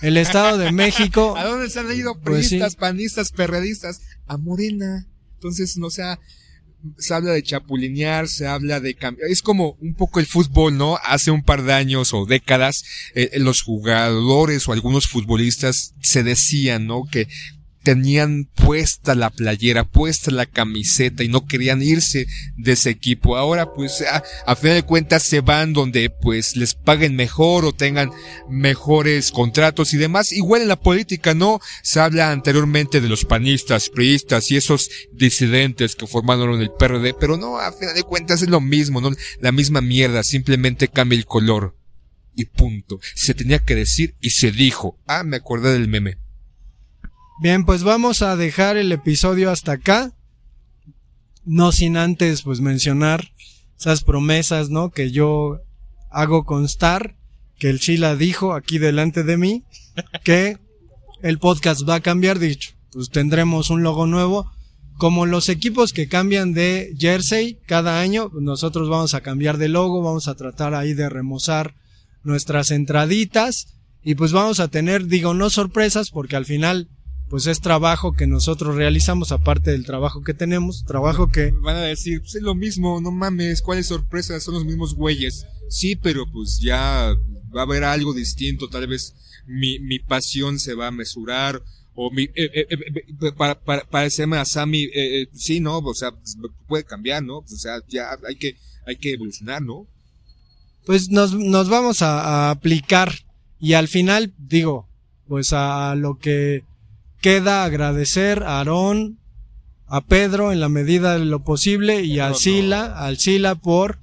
el 0.03 0.17
Estado 0.17 0.59
de 0.59 0.73
México. 0.73 1.35
¿A 1.39 1.45
dónde 1.45 1.71
se 1.71 1.81
han 1.81 1.93
ido 1.93 2.19
pues 2.21 2.49
priistas, 2.49 2.77
panistas, 2.77 3.31
perredistas? 3.33 4.01
A 4.27 4.37
Morena. 4.37 5.07
Entonces, 5.35 5.77
no 5.77 5.91
sea, 5.91 6.19
se 6.99 7.15
habla 7.15 7.33
de 7.33 7.43
chapulinear, 7.43 8.29
se 8.29 8.47
habla 8.47 8.81
de 8.81 8.95
cambiar. 8.95 9.31
Es 9.31 9.43
como 9.43 9.77
un 9.81 9.95
poco 9.95 10.21
el 10.21 10.27
fútbol, 10.27 10.77
¿no? 10.77 10.99
Hace 11.05 11.31
un 11.31 11.43
par 11.43 11.63
de 11.63 11.73
años 11.73 12.13
o 12.13 12.27
décadas, 12.27 12.85
eh, 13.15 13.31
los 13.39 13.63
jugadores 13.63 14.69
o 14.69 14.73
algunos 14.73 15.07
futbolistas 15.07 15.95
se 16.01 16.23
decían, 16.23 16.87
¿no? 16.87 17.05
Que 17.11 17.29
tenían 17.85 18.47
puesta 18.47 19.15
la 19.15 19.31
playera, 19.31 19.85
puesta 19.85 20.31
la 20.31 20.47
camiseta 20.47 21.23
y 21.23 21.29
no 21.29 21.47
querían 21.47 21.83
irse 21.83 22.27
de 22.57 22.73
ese 22.73 22.91
equipo. 22.91 23.37
Ahora 23.37 23.73
pues 23.73 24.03
a, 24.47 24.57
final 24.57 24.77
de 24.77 24.83
cuentas 24.83 25.23
se 25.23 25.41
van 25.43 25.75
donde 25.75 26.09
pues 26.09 26.57
les 26.57 26.75
paguen 26.75 27.15
mejor 27.15 27.67
o 27.67 27.75
tengan 27.75 28.11
mejores 28.49 29.31
contratos 29.31 29.93
y 29.93 29.99
demás. 29.99 30.33
Igual 30.33 30.63
en 30.63 30.69
la 30.69 30.81
política, 30.81 31.35
¿no? 31.35 31.61
Se 31.83 32.01
habla 32.01 32.33
anteriormente 32.33 33.03
de 33.03 33.09
los 33.09 33.27
panistas, 33.27 33.91
priistas 33.91 34.51
y 34.51 34.57
esos 34.57 34.91
disidentes 35.13 35.95
que 35.95 36.07
formaron 36.07 36.63
el 36.63 36.73
PRD, 36.73 37.15
pero 37.15 37.37
no, 37.37 37.59
a 37.59 37.71
final 37.71 37.95
de 37.95 38.03
cuentas 38.03 38.41
es 38.41 38.49
lo 38.49 38.63
mismo, 38.63 39.03
¿no? 39.03 39.11
La 39.41 39.53
misma 39.53 39.83
mierda, 39.83 40.23
simplemente 40.23 40.89
cambia 40.89 41.19
el 41.19 41.27
color. 41.27 41.77
Y 42.35 42.47
punto. 42.47 42.99
Se 43.15 43.35
tenía 43.35 43.61
que 43.61 43.77
decir 43.77 44.17
y 44.21 44.31
se 44.31 44.51
dijo. 44.51 44.99
Ah, 45.07 45.23
me 45.23 45.37
acordé 45.37 45.73
del 45.73 45.87
meme. 45.87 46.24
Bien, 47.41 47.65
pues 47.65 47.83
vamos 47.83 48.23
a 48.23 48.37
dejar 48.37 48.77
el 48.77 48.93
episodio 48.93 49.51
hasta 49.51 49.73
acá. 49.73 50.13
No 51.45 51.73
sin 51.73 51.97
antes, 51.97 52.43
pues 52.43 52.61
mencionar 52.61 53.33
esas 53.77 54.05
promesas, 54.05 54.71
¿no? 54.71 54.91
Que 54.91 55.11
yo 55.11 55.61
hago 56.11 56.45
constar 56.45 57.17
que 57.59 57.71
el 57.71 57.81
Chila 57.81 58.15
dijo 58.15 58.55
aquí 58.55 58.79
delante 58.79 59.25
de 59.25 59.37
mí 59.37 59.65
que 60.23 60.59
el 61.23 61.39
podcast 61.39 61.89
va 61.89 61.97
a 61.97 62.01
cambiar, 62.01 62.39
dicho, 62.39 62.71
pues 62.93 63.11
tendremos 63.11 63.69
un 63.69 63.83
logo 63.83 64.07
nuevo. 64.07 64.51
Como 64.97 65.27
los 65.27 65.49
equipos 65.49 65.93
que 65.93 66.09
cambian 66.09 66.53
de 66.53 66.95
jersey 66.97 67.59
cada 67.67 68.01
año, 68.01 68.31
nosotros 68.41 68.89
vamos 68.89 69.13
a 69.15 69.23
cambiar 69.23 69.59
de 69.59 69.69
logo, 69.69 70.03
vamos 70.03 70.29
a 70.29 70.37
tratar 70.37 70.73
ahí 70.75 70.95
de 70.95 71.09
remozar 71.09 71.75
nuestras 72.23 72.71
entraditas 72.71 73.75
y 74.05 74.15
pues 74.15 74.31
vamos 74.31 74.61
a 74.61 74.69
tener, 74.69 75.07
digo, 75.09 75.35
no 75.35 75.51
sorpresas 75.51 76.11
porque 76.11 76.37
al 76.37 76.47
final 76.47 76.89
pues 77.35 77.49
es 77.49 77.61
trabajo 77.61 78.13
que 78.13 78.29
nosotros 78.29 78.77
realizamos 78.77 79.33
aparte 79.33 79.73
del 79.73 79.85
trabajo 79.85 80.23
que 80.23 80.35
tenemos, 80.35 80.85
trabajo 80.85 81.33
que 81.33 81.51
Van 81.51 81.75
a 81.75 81.81
decir, 81.81 82.21
pues 82.21 82.37
es 82.37 82.43
lo 82.43 82.55
mismo, 82.55 83.01
no 83.01 83.11
mames, 83.11 83.61
¿cuáles 83.61 83.89
sorpresas? 83.89 84.45
Son 84.45 84.55
los 84.55 84.65
mismos 84.65 84.95
güeyes. 84.95 85.45
Sí, 85.69 85.97
pero 85.97 86.31
pues 86.31 86.61
ya 86.63 87.13
va 87.53 87.63
a 87.63 87.65
haber 87.65 87.83
algo 87.83 88.15
distinto, 88.15 88.69
tal 88.69 88.87
vez 88.87 89.17
mi, 89.49 89.81
mi 89.81 89.99
pasión 89.99 90.61
se 90.61 90.75
va 90.75 90.87
a 90.87 90.91
mesurar, 90.93 91.61
o 91.97 92.13
mi, 92.13 92.23
eh, 92.23 92.31
eh, 92.37 92.67
eh, 92.71 92.77
eh, 93.21 93.33
para, 93.37 93.59
para, 93.59 93.83
parecerme 93.83 94.37
a 94.37 94.45
Sammy, 94.45 94.85
eh, 94.85 94.93
eh, 94.95 95.29
sí, 95.35 95.59
no, 95.59 95.79
o 95.79 95.95
sea, 95.95 96.13
pues, 96.13 96.37
puede 96.69 96.85
cambiar, 96.85 97.25
¿no? 97.25 97.39
O 97.39 97.47
sea, 97.49 97.81
ya 97.89 98.17
hay 98.29 98.37
que, 98.37 98.55
hay 98.87 98.95
que 98.95 99.15
evolucionar, 99.15 99.61
¿no? 99.61 99.89
pues 100.87 101.09
nos, 101.09 101.35
nos 101.35 101.69
vamos 101.69 102.01
a, 102.01 102.21
a 102.21 102.51
aplicar 102.53 103.13
y 103.59 103.73
al 103.73 103.89
final 103.89 104.33
digo, 104.39 104.89
pues 105.27 105.53
a 105.53 105.97
lo 105.97 106.17
que 106.17 106.63
queda 107.25 107.65
agradecer 107.65 108.43
a 108.43 108.59
Aarón, 108.59 109.19
a 109.87 110.03
Pedro 110.03 110.53
en 110.53 110.61
la 110.61 110.69
medida 110.69 111.19
de 111.19 111.25
lo 111.25 111.43
posible 111.43 112.03
y 112.03 112.19
a. 112.19 112.35
Sila, 112.35 112.99
al 112.99 113.17
Sila 113.17 113.55
por, 113.55 113.99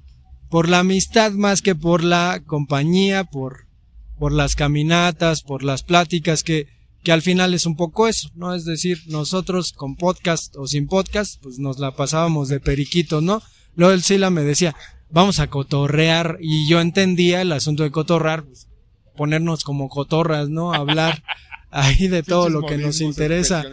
por 0.50 0.68
la 0.68 0.80
amistad 0.80 1.30
más 1.30 1.62
que 1.62 1.76
por 1.76 2.02
la 2.02 2.42
compañía, 2.44 3.22
por, 3.22 3.68
por 4.18 4.32
las 4.32 4.56
caminatas, 4.56 5.42
por 5.42 5.62
las 5.62 5.84
pláticas 5.84 6.42
que, 6.42 6.66
que 7.04 7.12
al 7.12 7.22
final 7.22 7.54
es 7.54 7.64
un 7.64 7.76
poco 7.76 8.08
eso, 8.08 8.28
¿no? 8.34 8.56
Es 8.56 8.64
decir, 8.64 8.98
nosotros 9.06 9.72
con 9.72 9.94
podcast 9.94 10.56
o 10.56 10.66
sin 10.66 10.88
podcast, 10.88 11.40
pues 11.40 11.60
nos 11.60 11.78
la 11.78 11.94
pasábamos 11.94 12.48
de 12.48 12.58
periquitos, 12.58 13.22
¿no? 13.22 13.40
Luego 13.76 13.94
el 13.94 14.02
Sila 14.02 14.30
me 14.30 14.42
decía, 14.42 14.74
vamos 15.10 15.38
a 15.38 15.46
cotorrear 15.46 16.38
y 16.40 16.66
yo 16.66 16.80
entendía 16.80 17.40
el 17.40 17.52
asunto 17.52 17.84
de 17.84 17.92
cotorrear, 17.92 18.42
pues, 18.42 18.66
ponernos 19.16 19.62
como 19.62 19.88
cotorras, 19.88 20.48
¿no? 20.48 20.74
Hablar 20.74 21.22
ahí 21.72 22.06
de 22.06 22.22
todo 22.22 22.48
lo 22.48 22.62
que 22.62 22.76
nos 22.76 23.00
interesa. 23.00 23.64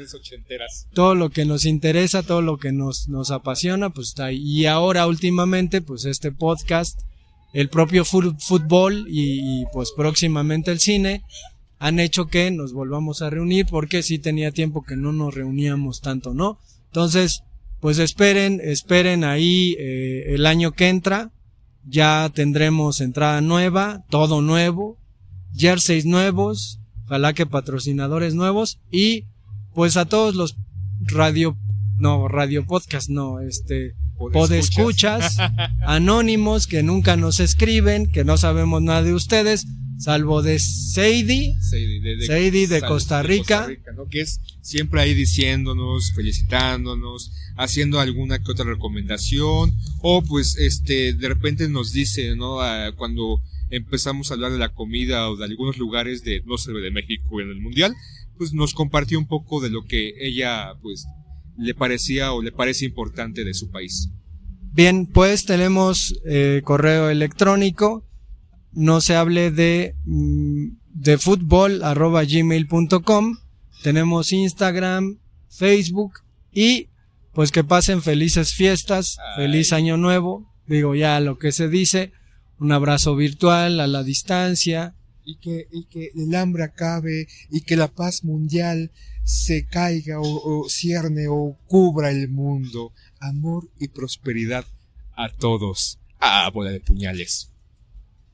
todo 0.93 1.13
lo 1.13 1.29
que 1.29 1.45
nos 1.45 1.65
interesa, 1.65 2.23
todo 2.23 2.41
lo 2.41 2.57
que 2.57 2.71
nos, 2.71 3.09
nos 3.09 3.29
apasiona, 3.29 3.91
pues 3.91 4.09
está 4.09 4.25
ahí. 4.25 4.37
Y 4.41 4.65
ahora 4.65 5.05
últimamente, 5.05 5.81
pues 5.81 6.05
este 6.05 6.31
podcast, 6.31 7.01
el 7.53 7.69
propio 7.69 8.05
fútbol 8.05 9.05
y, 9.09 9.61
y, 9.61 9.65
pues 9.73 9.91
próximamente 9.95 10.71
el 10.71 10.79
cine 10.79 11.23
han 11.77 11.99
hecho 11.99 12.27
que 12.27 12.51
nos 12.51 12.73
volvamos 12.73 13.21
a 13.21 13.29
reunir 13.29 13.65
porque 13.65 14.03
sí 14.03 14.19
tenía 14.19 14.51
tiempo 14.51 14.83
que 14.83 14.95
no 14.95 15.11
nos 15.11 15.33
reuníamos 15.33 16.01
tanto, 16.01 16.33
¿no? 16.33 16.59
Entonces, 16.87 17.43
pues 17.79 17.99
esperen, 17.99 18.59
esperen 18.63 19.23
ahí 19.23 19.75
eh, 19.79 20.33
el 20.33 20.45
año 20.45 20.71
que 20.71 20.89
entra, 20.89 21.31
ya 21.85 22.29
tendremos 22.33 23.01
entrada 23.01 23.41
nueva, 23.41 24.05
todo 24.09 24.41
nuevo, 24.41 24.97
jerseys 25.55 26.05
nuevos, 26.05 26.78
ojalá 27.09 27.33
que 27.33 27.47
patrocinadores 27.47 28.35
nuevos 28.35 28.77
y 28.91 29.25
pues 29.73 29.97
a 29.97 30.05
todos 30.05 30.35
los 30.35 30.55
radio, 31.01 31.57
no, 31.97 32.27
radio 32.27 32.67
podcast, 32.67 33.09
no, 33.09 33.39
este, 33.39 33.95
podescuchas, 34.31 35.37
anónimos 35.87 36.67
que 36.67 36.83
nunca 36.83 37.17
nos 37.17 37.39
escriben, 37.39 38.05
que 38.11 38.23
no 38.23 38.37
sabemos 38.37 38.83
nada 38.83 39.01
de 39.01 39.15
ustedes, 39.15 39.65
salvo 39.97 40.43
de 40.43 40.59
Seidi, 40.59 41.55
Seidi 41.61 41.99
de, 41.99 42.25
Seidi 42.27 42.65
de 42.67 42.79
Sal- 42.79 42.89
Costa 42.89 43.23
Rica. 43.23 43.67
¿no? 43.95 44.05
Que 44.05 44.21
es 44.21 44.39
siempre 44.61 45.01
ahí 45.01 45.15
diciéndonos, 45.15 46.11
felicitándonos, 46.13 47.31
haciendo 47.57 47.99
alguna 47.99 48.37
que 48.37 48.51
otra 48.51 48.65
recomendación, 48.65 49.75
o 50.03 50.21
pues 50.21 50.57
este, 50.57 51.13
de 51.13 51.27
repente 51.27 51.67
nos 51.69 51.91
dice, 51.91 52.35
¿no? 52.35 52.61
Ah, 52.61 52.91
cuando 52.95 53.41
empezamos 53.69 54.31
a 54.31 54.35
hablar 54.35 54.51
de 54.51 54.57
la 54.57 54.73
comida 54.73 55.29
o 55.29 55.35
de 55.35 55.45
algunos 55.45 55.77
lugares 55.77 56.23
de, 56.23 56.41
no 56.45 56.57
sé, 56.57 56.71
de 56.71 56.91
México 56.91 57.41
en 57.41 57.49
el 57.49 57.59
Mundial, 57.59 57.95
pues 58.37 58.53
nos 58.53 58.73
compartió 58.73 59.19
un 59.19 59.27
poco 59.27 59.61
de 59.61 59.69
lo 59.69 59.83
que 59.83 60.13
ella, 60.19 60.73
pues, 60.81 61.05
le 61.57 61.73
parecía 61.73 62.31
o 62.31 62.41
le 62.41 62.51
parece 62.51 62.85
importante 62.85 63.43
de 63.43 63.53
su 63.53 63.69
país. 63.69 64.09
Bien, 64.71 65.07
pues 65.07 65.45
tenemos 65.45 66.15
eh, 66.25 66.61
correo 66.63 67.09
electrónico, 67.09 68.05
no 68.71 69.01
se 69.01 69.15
hable 69.15 69.51
de, 69.51 69.95
mm, 70.05 70.67
de 70.93 71.17
fútbol 71.17 71.83
arroba 71.83 72.23
gmail.com, 72.23 73.37
tenemos 73.83 74.31
Instagram, 74.31 75.19
Facebook 75.49 76.19
y 76.51 76.87
pues 77.33 77.51
que 77.51 77.63
pasen 77.63 78.01
felices 78.01 78.53
fiestas, 78.53 79.17
feliz 79.35 79.73
año 79.73 79.97
nuevo, 79.97 80.51
digo 80.67 80.95
ya 80.95 81.19
lo 81.19 81.37
que 81.37 81.51
se 81.51 81.67
dice, 81.67 82.11
un 82.59 82.71
abrazo 82.71 83.15
virtual 83.15 83.79
a 83.79 83.87
la 83.87 84.03
distancia, 84.03 84.95
y 85.25 85.37
que, 85.37 85.67
y 85.71 85.85
que 85.85 86.09
el 86.15 86.33
hambre 86.33 86.63
acabe 86.63 87.27
y 87.51 87.61
que 87.61 87.75
la 87.75 87.87
paz 87.87 88.23
mundial 88.23 88.91
se 89.23 89.67
caiga 89.67 90.19
o, 90.19 90.23
o 90.63 90.69
cierne 90.69 91.27
o 91.29 91.55
cubra 91.67 92.09
el 92.09 92.29
mundo. 92.29 92.93
Amor 93.19 93.69
y 93.79 93.89
prosperidad 93.89 94.65
a 95.15 95.29
todos. 95.29 95.99
Ah, 96.19 96.49
bola 96.51 96.71
de 96.71 96.79
puñales. 96.79 97.51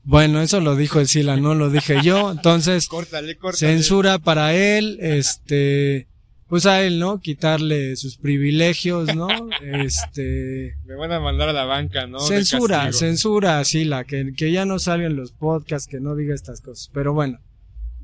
Bueno, 0.04 0.40
eso 0.40 0.60
lo 0.60 0.74
dijo 0.76 1.00
el 1.00 1.08
Sila, 1.08 1.36
no 1.36 1.54
lo 1.54 1.68
dije 1.68 1.98
yo. 2.02 2.30
Entonces, 2.32 2.86
Córtale, 2.86 3.36
córtale. 3.36 3.74
censura 3.74 4.18
para 4.18 4.54
él, 4.54 4.98
este, 5.00 6.08
pues 6.48 6.64
a 6.66 6.82
él, 6.82 6.98
¿no? 6.98 7.20
Quitarle 7.20 7.96
sus 7.96 8.16
privilegios, 8.18 9.14
¿no? 9.16 9.28
Este, 9.62 10.76
Me 10.84 10.94
van 10.94 11.12
a 11.12 11.20
mandar 11.20 11.48
a 11.48 11.52
la 11.52 11.64
banca, 11.64 12.06
¿no? 12.06 12.20
Censura, 12.20 12.92
censura, 12.92 13.64
Sila, 13.64 14.04
que, 14.04 14.32
que 14.36 14.52
ya 14.52 14.64
no 14.64 14.78
salgan 14.78 15.16
los 15.16 15.32
podcasts, 15.32 15.88
que 15.88 16.00
no 16.00 16.14
diga 16.14 16.34
estas 16.34 16.60
cosas. 16.60 16.90
Pero 16.92 17.12
bueno, 17.12 17.38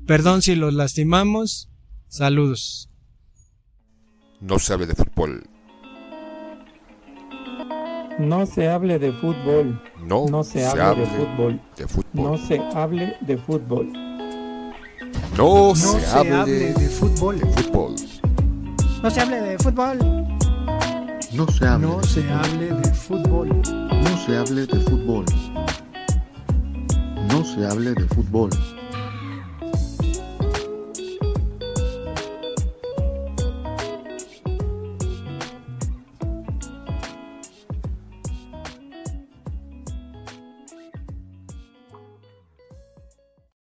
perdón 0.05 0.41
si 0.41 0.55
los 0.55 0.73
lastimamos. 0.73 1.69
Saludos. 2.07 2.89
No 4.41 4.59
se 4.59 4.73
hable 4.73 4.87
de 4.87 4.95
fútbol. 4.95 5.43
No 8.19 8.45
se 8.45 8.67
hable 8.69 8.99
de 8.99 9.11
fútbol. 9.13 9.81
No, 10.05 10.25
No 10.29 10.43
se 10.43 10.65
hable 10.65 11.01
de 11.01 11.07
fútbol. 11.07 11.61
de 11.77 11.87
fútbol. 11.87 12.23
No 12.31 12.37
se 12.37 12.59
hable 12.75 13.17
de 13.21 13.37
fútbol. 13.37 13.91
No, 15.37 15.69
No 15.69 15.75
se, 15.75 15.99
se 15.99 16.05
hable, 16.07 16.33
hable 16.35 16.73
de 16.73 16.89
fútbol. 16.89 17.39
de 17.39 17.45
fútbol. 17.47 17.95
No 19.03 19.09
se 19.11 19.19
hable 19.21 19.41
de 19.41 19.57
fútbol. 19.59 19.97
No 21.33 21.47
se 21.47 21.67
hable, 21.67 21.87
No 21.87 21.97
de, 21.97 22.07
se 22.07 22.31
hable 22.31 22.67
de 22.73 22.93
fútbol. 22.93 23.49
no 23.49 24.17
se 24.25 24.37
hable 24.37 24.65
de 24.65 24.79
fútbol. 24.79 25.25
No 27.29 27.43
se 27.43 27.65
hable 27.65 27.93
de 27.93 28.05
fútbol. 28.05 28.49